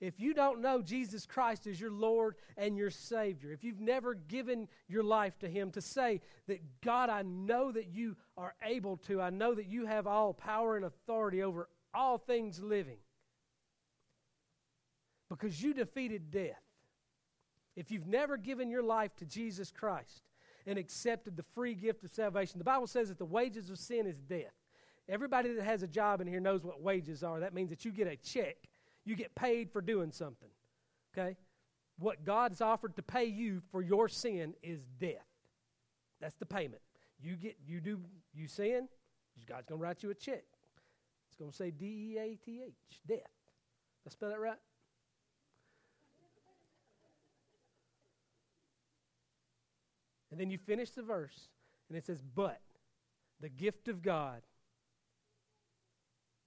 if 0.00 0.20
you 0.20 0.34
don't 0.34 0.60
know 0.60 0.82
Jesus 0.82 1.24
Christ 1.24 1.66
as 1.66 1.80
your 1.80 1.90
Lord 1.90 2.34
and 2.56 2.76
your 2.76 2.90
Savior, 2.90 3.50
if 3.52 3.64
you've 3.64 3.80
never 3.80 4.14
given 4.14 4.68
your 4.88 5.02
life 5.02 5.38
to 5.38 5.48
Him 5.48 5.70
to 5.70 5.80
say 5.80 6.20
that, 6.48 6.60
God, 6.82 7.08
I 7.08 7.22
know 7.22 7.72
that 7.72 7.88
you 7.88 8.16
are 8.36 8.54
able 8.62 8.98
to, 9.08 9.22
I 9.22 9.30
know 9.30 9.54
that 9.54 9.66
you 9.66 9.86
have 9.86 10.06
all 10.06 10.34
power 10.34 10.76
and 10.76 10.84
authority 10.84 11.42
over 11.42 11.68
all 11.94 12.18
things 12.18 12.60
living, 12.60 12.98
because 15.30 15.62
you 15.62 15.72
defeated 15.72 16.30
death. 16.30 16.60
If 17.74 17.90
you've 17.90 18.06
never 18.06 18.36
given 18.36 18.70
your 18.70 18.82
life 18.82 19.16
to 19.16 19.24
Jesus 19.24 19.70
Christ 19.70 20.22
and 20.66 20.78
accepted 20.78 21.36
the 21.36 21.44
free 21.54 21.74
gift 21.74 22.04
of 22.04 22.12
salvation, 22.12 22.58
the 22.58 22.64
Bible 22.64 22.86
says 22.86 23.08
that 23.08 23.18
the 23.18 23.24
wages 23.24 23.70
of 23.70 23.78
sin 23.78 24.06
is 24.06 24.20
death. 24.20 24.52
Everybody 25.08 25.54
that 25.54 25.64
has 25.64 25.82
a 25.82 25.86
job 25.86 26.20
in 26.20 26.26
here 26.26 26.40
knows 26.40 26.64
what 26.64 26.82
wages 26.82 27.22
are. 27.22 27.40
That 27.40 27.54
means 27.54 27.70
that 27.70 27.84
you 27.84 27.92
get 27.92 28.08
a 28.08 28.16
check 28.16 28.56
you 29.06 29.16
get 29.16 29.34
paid 29.34 29.70
for 29.70 29.80
doing 29.80 30.12
something. 30.12 30.50
Okay? 31.16 31.36
What 31.98 32.24
God's 32.24 32.60
offered 32.60 32.96
to 32.96 33.02
pay 33.02 33.24
you 33.24 33.62
for 33.70 33.80
your 33.80 34.08
sin 34.08 34.54
is 34.62 34.84
death. 35.00 35.24
That's 36.20 36.34
the 36.34 36.44
payment. 36.44 36.82
You 37.22 37.36
get 37.36 37.56
you 37.66 37.80
do 37.80 38.00
you 38.34 38.48
sin, 38.48 38.88
God's 39.46 39.66
gonna 39.66 39.80
write 39.80 40.02
you 40.02 40.10
a 40.10 40.14
check. 40.14 40.44
It's 41.28 41.36
gonna 41.38 41.52
say 41.52 41.70
D 41.70 42.14
E 42.14 42.18
A 42.18 42.36
T 42.44 42.62
H, 42.66 43.00
death. 43.06 43.18
Did 43.18 44.08
I 44.08 44.10
spell 44.10 44.28
that 44.30 44.40
right? 44.40 44.58
And 50.30 50.40
then 50.40 50.50
you 50.50 50.58
finish 50.58 50.90
the 50.90 51.02
verse, 51.02 51.48
and 51.88 51.96
it 51.96 52.04
says, 52.04 52.20
But 52.20 52.60
the 53.40 53.48
gift 53.48 53.88
of 53.88 54.02
God 54.02 54.42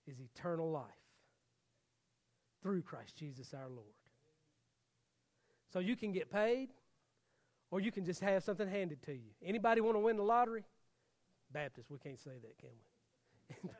is 0.06 0.20
eternal 0.20 0.70
life 0.70 0.99
through 2.62 2.82
Christ 2.82 3.16
Jesus 3.16 3.54
our 3.54 3.70
Lord. 3.70 3.94
So 5.72 5.80
you 5.80 5.96
can 5.96 6.12
get 6.12 6.32
paid 6.32 6.70
or 7.72 7.80
you 7.80 7.92
can 7.92 8.06
just 8.06 8.22
have 8.22 8.44
something 8.44 8.68
handed 8.68 9.02
to 9.04 9.14
you. 9.14 9.30
Anybody 9.44 9.82
want 9.82 9.96
to 9.96 10.00
win 10.00 10.18
the 10.18 10.24
lottery? 10.24 10.64
Baptist, 11.52 11.90
we 11.90 11.98
can't 11.98 12.20
say 12.20 12.38
that, 12.42 12.58
can 12.58 12.70
we? 13.64 13.70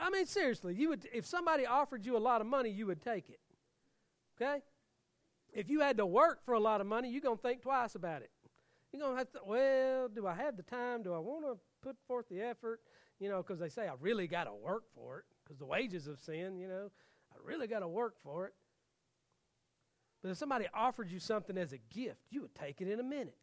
I 0.00 0.10
mean, 0.10 0.26
seriously, 0.26 0.74
you 0.74 0.90
would 0.90 1.06
if 1.12 1.26
somebody 1.26 1.66
offered 1.66 2.06
you 2.06 2.16
a 2.16 2.18
lot 2.18 2.40
of 2.40 2.46
money, 2.46 2.70
you 2.70 2.86
would 2.86 3.02
take 3.02 3.28
it. 3.28 3.40
Okay? 4.40 4.62
If 5.52 5.68
you 5.68 5.80
had 5.80 5.96
to 5.96 6.06
work 6.06 6.44
for 6.44 6.54
a 6.54 6.60
lot 6.60 6.80
of 6.80 6.86
money, 6.86 7.10
you're 7.10 7.20
gonna 7.20 7.36
think 7.36 7.62
twice 7.62 7.94
about 7.94 8.22
it. 8.22 8.30
You're 8.92 9.02
gonna 9.02 9.18
have 9.18 9.32
to. 9.32 9.40
Well, 9.44 10.08
do 10.08 10.26
I 10.26 10.34
have 10.34 10.56
the 10.56 10.62
time? 10.62 11.02
Do 11.02 11.12
I 11.14 11.18
want 11.18 11.44
to 11.44 11.58
put 11.82 11.96
forth 12.06 12.26
the 12.30 12.40
effort? 12.40 12.80
You 13.18 13.28
know, 13.28 13.38
because 13.38 13.58
they 13.58 13.68
say 13.68 13.88
I 13.88 13.94
really 14.00 14.28
got 14.28 14.44
to 14.44 14.54
work 14.54 14.84
for 14.94 15.18
it 15.18 15.24
because 15.48 15.58
the 15.58 15.66
wages 15.66 16.06
of 16.06 16.18
sin, 16.20 16.58
you 16.58 16.68
know, 16.68 16.90
I 17.32 17.36
really 17.42 17.66
got 17.66 17.80
to 17.80 17.88
work 17.88 18.16
for 18.22 18.46
it. 18.46 18.52
But 20.22 20.30
if 20.30 20.36
somebody 20.36 20.66
offered 20.74 21.10
you 21.10 21.18
something 21.18 21.56
as 21.56 21.72
a 21.72 21.78
gift, 21.78 22.20
you 22.30 22.42
would 22.42 22.54
take 22.54 22.80
it 22.80 22.88
in 22.88 23.00
a 23.00 23.04
minute. 23.04 23.36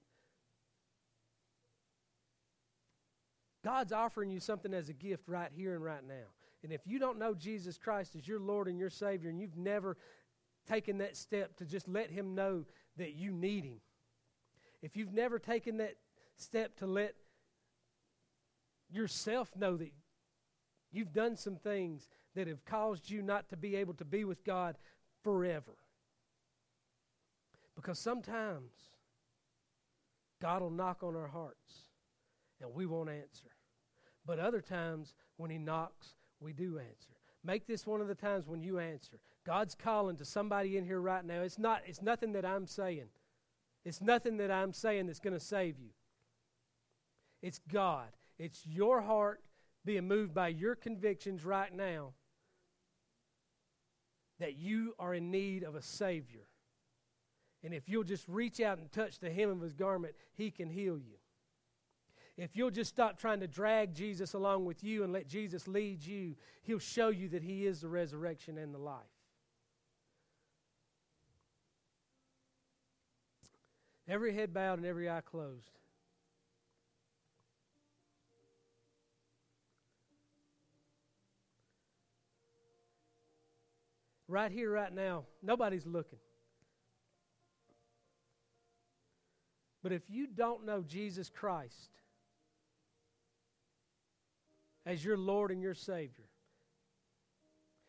God's 3.63 3.91
offering 3.91 4.29
you 4.29 4.39
something 4.39 4.73
as 4.73 4.89
a 4.89 4.93
gift 4.93 5.27
right 5.27 5.49
here 5.55 5.73
and 5.73 5.83
right 5.83 6.05
now. 6.07 6.25
And 6.61 6.71
if 6.71 6.81
you 6.85 6.99
don't 6.99 7.17
know 7.17 7.33
Jesus 7.33 7.77
Christ 7.77 8.15
as 8.15 8.27
your 8.27 8.39
Lord 8.39 8.67
and 8.67 8.77
your 8.77 8.91
Savior, 8.91 9.29
and 9.29 9.39
you've 9.39 9.57
never 9.57 9.97
taken 10.67 10.99
that 10.99 11.17
step 11.17 11.57
to 11.57 11.65
just 11.65 11.87
let 11.87 12.11
Him 12.11 12.35
know 12.35 12.65
that 12.97 13.15
you 13.15 13.31
need 13.31 13.63
Him, 13.63 13.79
if 14.83 14.95
you've 14.95 15.13
never 15.13 15.39
taken 15.39 15.77
that 15.77 15.95
step 16.37 16.75
to 16.77 16.85
let 16.85 17.15
yourself 18.91 19.51
know 19.55 19.77
that 19.77 19.91
you've 20.95 21.13
done 21.13 21.35
some 21.35 21.55
things 21.55 22.09
that 22.35 22.47
have 22.47 22.63
caused 22.65 23.09
you 23.09 23.21
not 23.21 23.49
to 23.49 23.57
be 23.57 23.75
able 23.75 23.93
to 23.95 24.05
be 24.05 24.23
with 24.23 24.43
God 24.43 24.75
forever. 25.23 25.73
Because 27.75 27.99
sometimes 27.99 28.71
God 30.41 30.61
will 30.61 30.69
knock 30.69 31.03
on 31.03 31.15
our 31.15 31.27
hearts 31.27 31.89
and 32.61 32.73
we 32.73 32.85
won't 32.85 33.09
answer. 33.09 33.49
But 34.25 34.39
other 34.39 34.61
times 34.61 35.13
when 35.37 35.51
He 35.51 35.57
knocks, 35.57 36.15
we 36.39 36.53
do 36.53 36.79
answer. 36.79 37.13
Make 37.43 37.67
this 37.67 37.85
one 37.85 38.01
of 38.01 38.07
the 38.07 38.15
times 38.15 38.47
when 38.47 38.61
you 38.61 38.79
answer. 38.79 39.19
God's 39.45 39.75
calling 39.75 40.17
to 40.17 40.25
somebody 40.25 40.77
in 40.77 40.85
here 40.85 40.99
right 40.99 41.23
now. 41.23 41.41
It's 41.41 41.59
not 41.59 41.81
it's 41.85 42.01
nothing 42.01 42.31
that 42.33 42.45
I'm 42.45 42.65
saying. 42.65 43.09
It's 43.83 44.01
nothing 44.01 44.37
that 44.37 44.49
I'm 44.49 44.73
saying 44.73 45.05
that's 45.05 45.19
going 45.19 45.35
to 45.35 45.39
save 45.39 45.77
you. 45.77 45.91
It's 47.43 47.59
God. 47.71 48.07
It's 48.39 48.65
your 48.65 49.01
heart 49.01 49.41
being 49.85 50.07
moved 50.07 50.33
by 50.33 50.49
your 50.49 50.75
convictions 50.75 51.45
right 51.45 51.73
now 51.73 52.13
that 54.39 54.57
you 54.57 54.93
are 54.99 55.13
in 55.13 55.31
need 55.31 55.63
of 55.63 55.75
a 55.75 55.81
Savior. 55.81 56.47
And 57.63 57.73
if 57.73 57.87
you'll 57.87 58.03
just 58.03 58.27
reach 58.27 58.59
out 58.59 58.79
and 58.79 58.91
touch 58.91 59.19
the 59.19 59.29
hem 59.29 59.49
of 59.49 59.61
His 59.61 59.73
garment, 59.73 60.15
He 60.33 60.51
can 60.51 60.69
heal 60.69 60.97
you. 60.97 61.17
If 62.37 62.55
you'll 62.55 62.71
just 62.71 62.89
stop 62.89 63.17
trying 63.17 63.39
to 63.39 63.47
drag 63.47 63.93
Jesus 63.93 64.33
along 64.33 64.65
with 64.65 64.83
you 64.83 65.03
and 65.03 65.13
let 65.13 65.27
Jesus 65.27 65.67
lead 65.67 66.05
you, 66.05 66.35
He'll 66.63 66.79
show 66.79 67.09
you 67.09 67.29
that 67.29 67.43
He 67.43 67.65
is 67.65 67.81
the 67.81 67.87
resurrection 67.87 68.57
and 68.57 68.73
the 68.73 68.79
life. 68.79 69.03
Every 74.07 74.33
head 74.33 74.53
bowed 74.53 74.77
and 74.77 74.85
every 74.85 75.09
eye 75.09 75.21
closed. 75.21 75.71
Right 84.35 84.51
here, 84.51 84.69
right 84.69 84.93
now, 84.93 85.23
nobody's 85.41 85.85
looking. 85.85 86.19
But 89.81 89.93
if 89.93 90.01
you 90.09 90.27
don't 90.27 90.65
know 90.65 90.83
Jesus 90.85 91.29
Christ 91.29 92.01
as 94.85 95.05
your 95.05 95.15
Lord 95.15 95.51
and 95.51 95.61
your 95.61 95.73
Savior, 95.73 96.25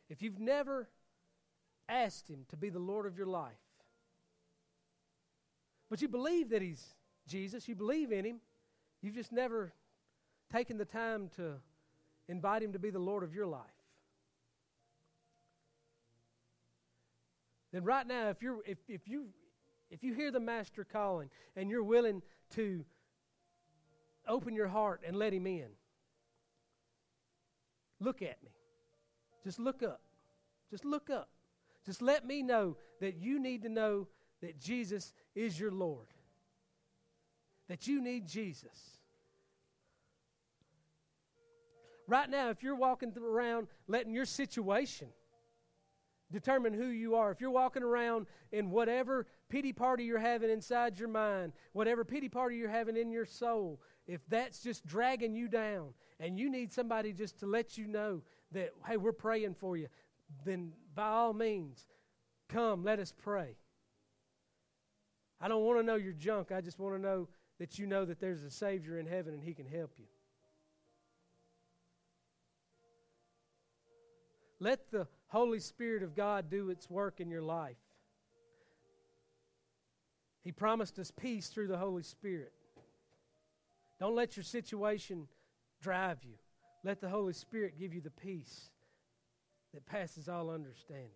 if 0.09 0.22
you've 0.22 0.38
never 0.38 0.88
asked 1.88 2.30
Him 2.30 2.44
to 2.51 2.57
be 2.57 2.68
the 2.68 2.78
Lord 2.78 3.07
of 3.07 3.18
your 3.18 3.26
life, 3.26 3.51
but 5.90 6.01
you 6.01 6.07
believe 6.07 6.51
that 6.51 6.62
He's 6.62 6.94
Jesus, 7.26 7.66
you 7.66 7.74
believe 7.74 8.12
in 8.12 8.24
Him, 8.24 8.36
you've 9.03 9.16
just 9.16 9.32
never 9.32 9.72
taken 10.53 10.78
the 10.78 10.84
time 10.84 11.28
to 11.38 11.55
invite 12.28 12.62
Him 12.62 12.72
to 12.72 12.78
be 12.78 12.90
the 12.90 13.01
Lord 13.01 13.24
of 13.24 13.34
your 13.34 13.47
life. 13.47 13.76
Then 17.73 17.85
right 17.85 18.07
now, 18.07 18.29
if 18.29 18.43
you're 18.43 18.59
if, 18.67 18.79
if 18.89 19.09
you 19.09 19.27
if 19.91 20.03
you 20.03 20.14
hear 20.14 20.31
the 20.31 20.41
Master 20.41 20.85
calling 20.85 21.31
and 21.55 21.71
you're 21.71 21.85
willing 21.85 22.23
to 22.55 22.85
open 24.29 24.55
your 24.55 24.69
heart 24.69 25.03
and 25.07 25.17
let 25.17 25.33
Him 25.33 25.47
in, 25.47 25.69
look 28.01 28.23
at 28.23 28.43
me. 28.43 28.51
Just 29.45 29.59
look 29.59 29.83
up. 29.83 30.01
Just 30.71 30.85
look 30.85 31.11
up. 31.11 31.29
Just 31.85 32.03
let 32.03 32.27
me 32.27 32.43
know 32.43 32.77
that 33.01 33.17
you 33.17 33.39
need 33.39 33.62
to 33.62 33.69
know 33.69 34.09
that 34.43 34.59
Jesus 34.59 35.12
is 35.35 35.59
your 35.59 35.71
Lord. 35.71 36.09
That 37.69 37.87
you 37.87 38.01
need 38.01 38.27
Jesus. 38.27 38.97
Right 42.09 42.29
now, 42.29 42.51
if 42.51 42.62
you're 42.62 42.77
walking 42.77 43.12
around 43.17 43.67
letting 43.89 44.12
your 44.12 44.25
situation 44.25 45.09
determine 46.33 46.72
who 46.72 46.87
you 46.87 47.14
are, 47.14 47.31
if 47.31 47.41
you're 47.41 47.51
walking 47.51 47.83
around 47.83 48.27
in 48.53 48.70
whatever 48.70 49.27
pity 49.49 49.72
party 49.72 50.05
you're 50.05 50.18
having 50.18 50.51
inside 50.51 50.99
your 50.99 51.09
mind, 51.09 51.53
whatever 51.72 52.05
pity 52.05 52.29
party 52.29 52.57
you're 52.57 52.68
having 52.68 52.97
in 52.97 53.11
your 53.11 53.24
soul, 53.24 53.81
if 54.07 54.20
that's 54.29 54.62
just 54.62 54.87
dragging 54.87 55.35
you 55.35 55.49
down 55.49 55.95
and 56.20 56.39
you 56.39 56.51
need 56.51 56.72
somebody 56.72 57.12
just 57.12 57.39
to 57.41 57.47
let 57.47 57.79
you 57.79 57.87
know 57.87 58.22
that, 58.53 58.70
hey, 58.87 58.97
we're 58.97 59.12
praying 59.12 59.55
for 59.55 59.77
you, 59.77 59.89
then 60.45 60.72
by 60.95 61.09
all 61.09 61.33
means, 61.33 61.87
come, 62.49 62.83
let 62.85 62.99
us 62.99 63.12
pray. 63.16 63.57
I 65.41 65.49
don't 65.49 65.64
want 65.64 65.79
to 65.79 65.83
know 65.83 65.97
your 65.97 66.12
junk. 66.12 66.51
I 66.51 66.61
just 66.61 66.79
want 66.79 66.95
to 66.95 67.01
know 67.01 67.29
that 67.59 67.79
you 67.79 67.87
know 67.87 68.05
that 68.05 68.20
there's 68.20 68.43
a 68.43 68.51
Savior 68.51 68.99
in 68.99 69.07
heaven 69.07 69.35
and 69.35 69.43
He 69.43 69.55
can 69.55 69.66
help 69.66 69.93
you. 69.99 70.07
Let 74.59 74.91
the 74.91 75.07
Holy 75.37 75.61
Spirit 75.61 76.03
of 76.03 76.14
God 76.14 76.49
do 76.49 76.70
its 76.70 76.89
work 76.89 77.20
in 77.20 77.28
your 77.28 77.43
life. 77.43 77.76
He 80.43 80.51
promised 80.51 80.99
us 80.99 81.11
peace 81.11 81.49
through 81.49 81.66
the 81.66 81.76
Holy 81.76 82.03
Spirit. 82.03 82.55
Don't 84.01 84.14
let 84.14 84.34
your 84.34 84.45
situation 84.45 85.28
drive 85.82 86.24
you. 86.24 86.37
Let 86.84 87.03
the 87.03 87.11
Holy 87.11 87.34
Spirit 87.34 87.78
give 87.78 87.93
you 87.93 88.01
the 88.01 88.11
peace 88.11 88.70
that 89.74 89.84
passes 89.84 90.26
all 90.26 90.49
understanding. 90.49 91.11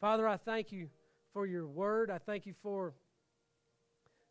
Father, 0.00 0.28
I 0.28 0.36
thank 0.36 0.70
you 0.70 0.88
for 1.32 1.46
your 1.46 1.66
word. 1.66 2.12
I 2.12 2.18
thank 2.18 2.46
you 2.46 2.54
for 2.62 2.94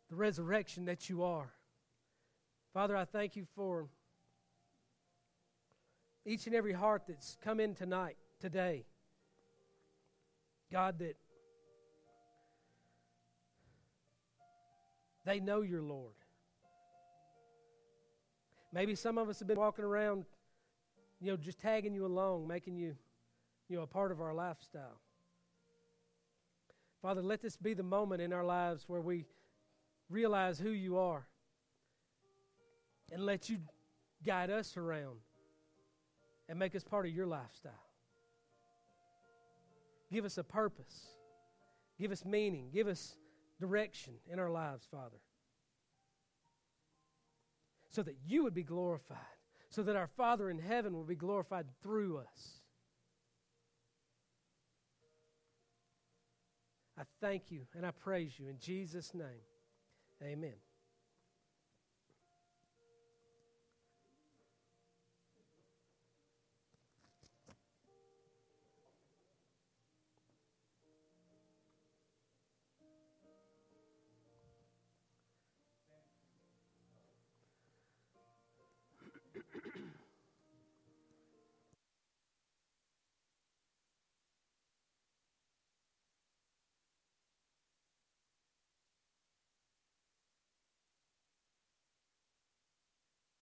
the 0.08 0.16
resurrection 0.16 0.86
that 0.86 1.10
you 1.10 1.22
are. 1.22 1.52
Father, 2.72 2.96
I 2.96 3.04
thank 3.04 3.36
you 3.36 3.44
for 3.54 3.88
each 6.26 6.46
and 6.46 6.54
every 6.54 6.72
heart 6.72 7.02
that's 7.06 7.36
come 7.42 7.60
in 7.60 7.74
tonight, 7.74 8.16
today. 8.40 8.84
God, 10.72 10.98
that 10.98 11.16
they 15.24 15.40
know 15.40 15.60
your 15.60 15.82
Lord. 15.82 16.14
Maybe 18.72 18.94
some 18.94 19.18
of 19.18 19.28
us 19.28 19.38
have 19.38 19.46
been 19.46 19.58
walking 19.58 19.84
around, 19.84 20.24
you 21.20 21.30
know, 21.30 21.36
just 21.36 21.60
tagging 21.60 21.94
you 21.94 22.06
along, 22.06 22.48
making 22.48 22.76
you, 22.76 22.96
you 23.68 23.76
know, 23.76 23.82
a 23.82 23.86
part 23.86 24.10
of 24.10 24.20
our 24.20 24.34
lifestyle. 24.34 24.98
Father, 27.00 27.22
let 27.22 27.40
this 27.40 27.56
be 27.56 27.74
the 27.74 27.82
moment 27.82 28.22
in 28.22 28.32
our 28.32 28.44
lives 28.44 28.84
where 28.88 29.00
we 29.00 29.26
realize 30.08 30.58
who 30.58 30.70
you 30.70 30.98
are 30.98 31.26
and 33.12 33.24
let 33.24 33.48
you 33.48 33.58
guide 34.24 34.50
us 34.50 34.76
around 34.76 35.18
and 36.48 36.58
make 36.58 36.74
us 36.74 36.84
part 36.84 37.06
of 37.06 37.12
your 37.12 37.26
lifestyle. 37.26 37.72
Give 40.12 40.24
us 40.24 40.38
a 40.38 40.44
purpose. 40.44 41.06
Give 41.98 42.12
us 42.12 42.24
meaning. 42.24 42.70
Give 42.72 42.86
us 42.86 43.16
direction 43.60 44.14
in 44.30 44.38
our 44.38 44.50
lives, 44.50 44.86
Father. 44.90 45.16
So 47.88 48.02
that 48.02 48.16
you 48.26 48.42
would 48.42 48.54
be 48.54 48.62
glorified. 48.62 49.18
So 49.70 49.82
that 49.82 49.96
our 49.96 50.08
Father 50.16 50.50
in 50.50 50.58
heaven 50.58 50.92
will 50.94 51.04
be 51.04 51.16
glorified 51.16 51.66
through 51.82 52.18
us. 52.18 52.60
I 56.98 57.02
thank 57.20 57.50
you 57.50 57.62
and 57.74 57.84
I 57.84 57.90
praise 57.90 58.38
you 58.38 58.48
in 58.48 58.58
Jesus' 58.58 59.14
name. 59.14 59.42
Amen. 60.22 60.54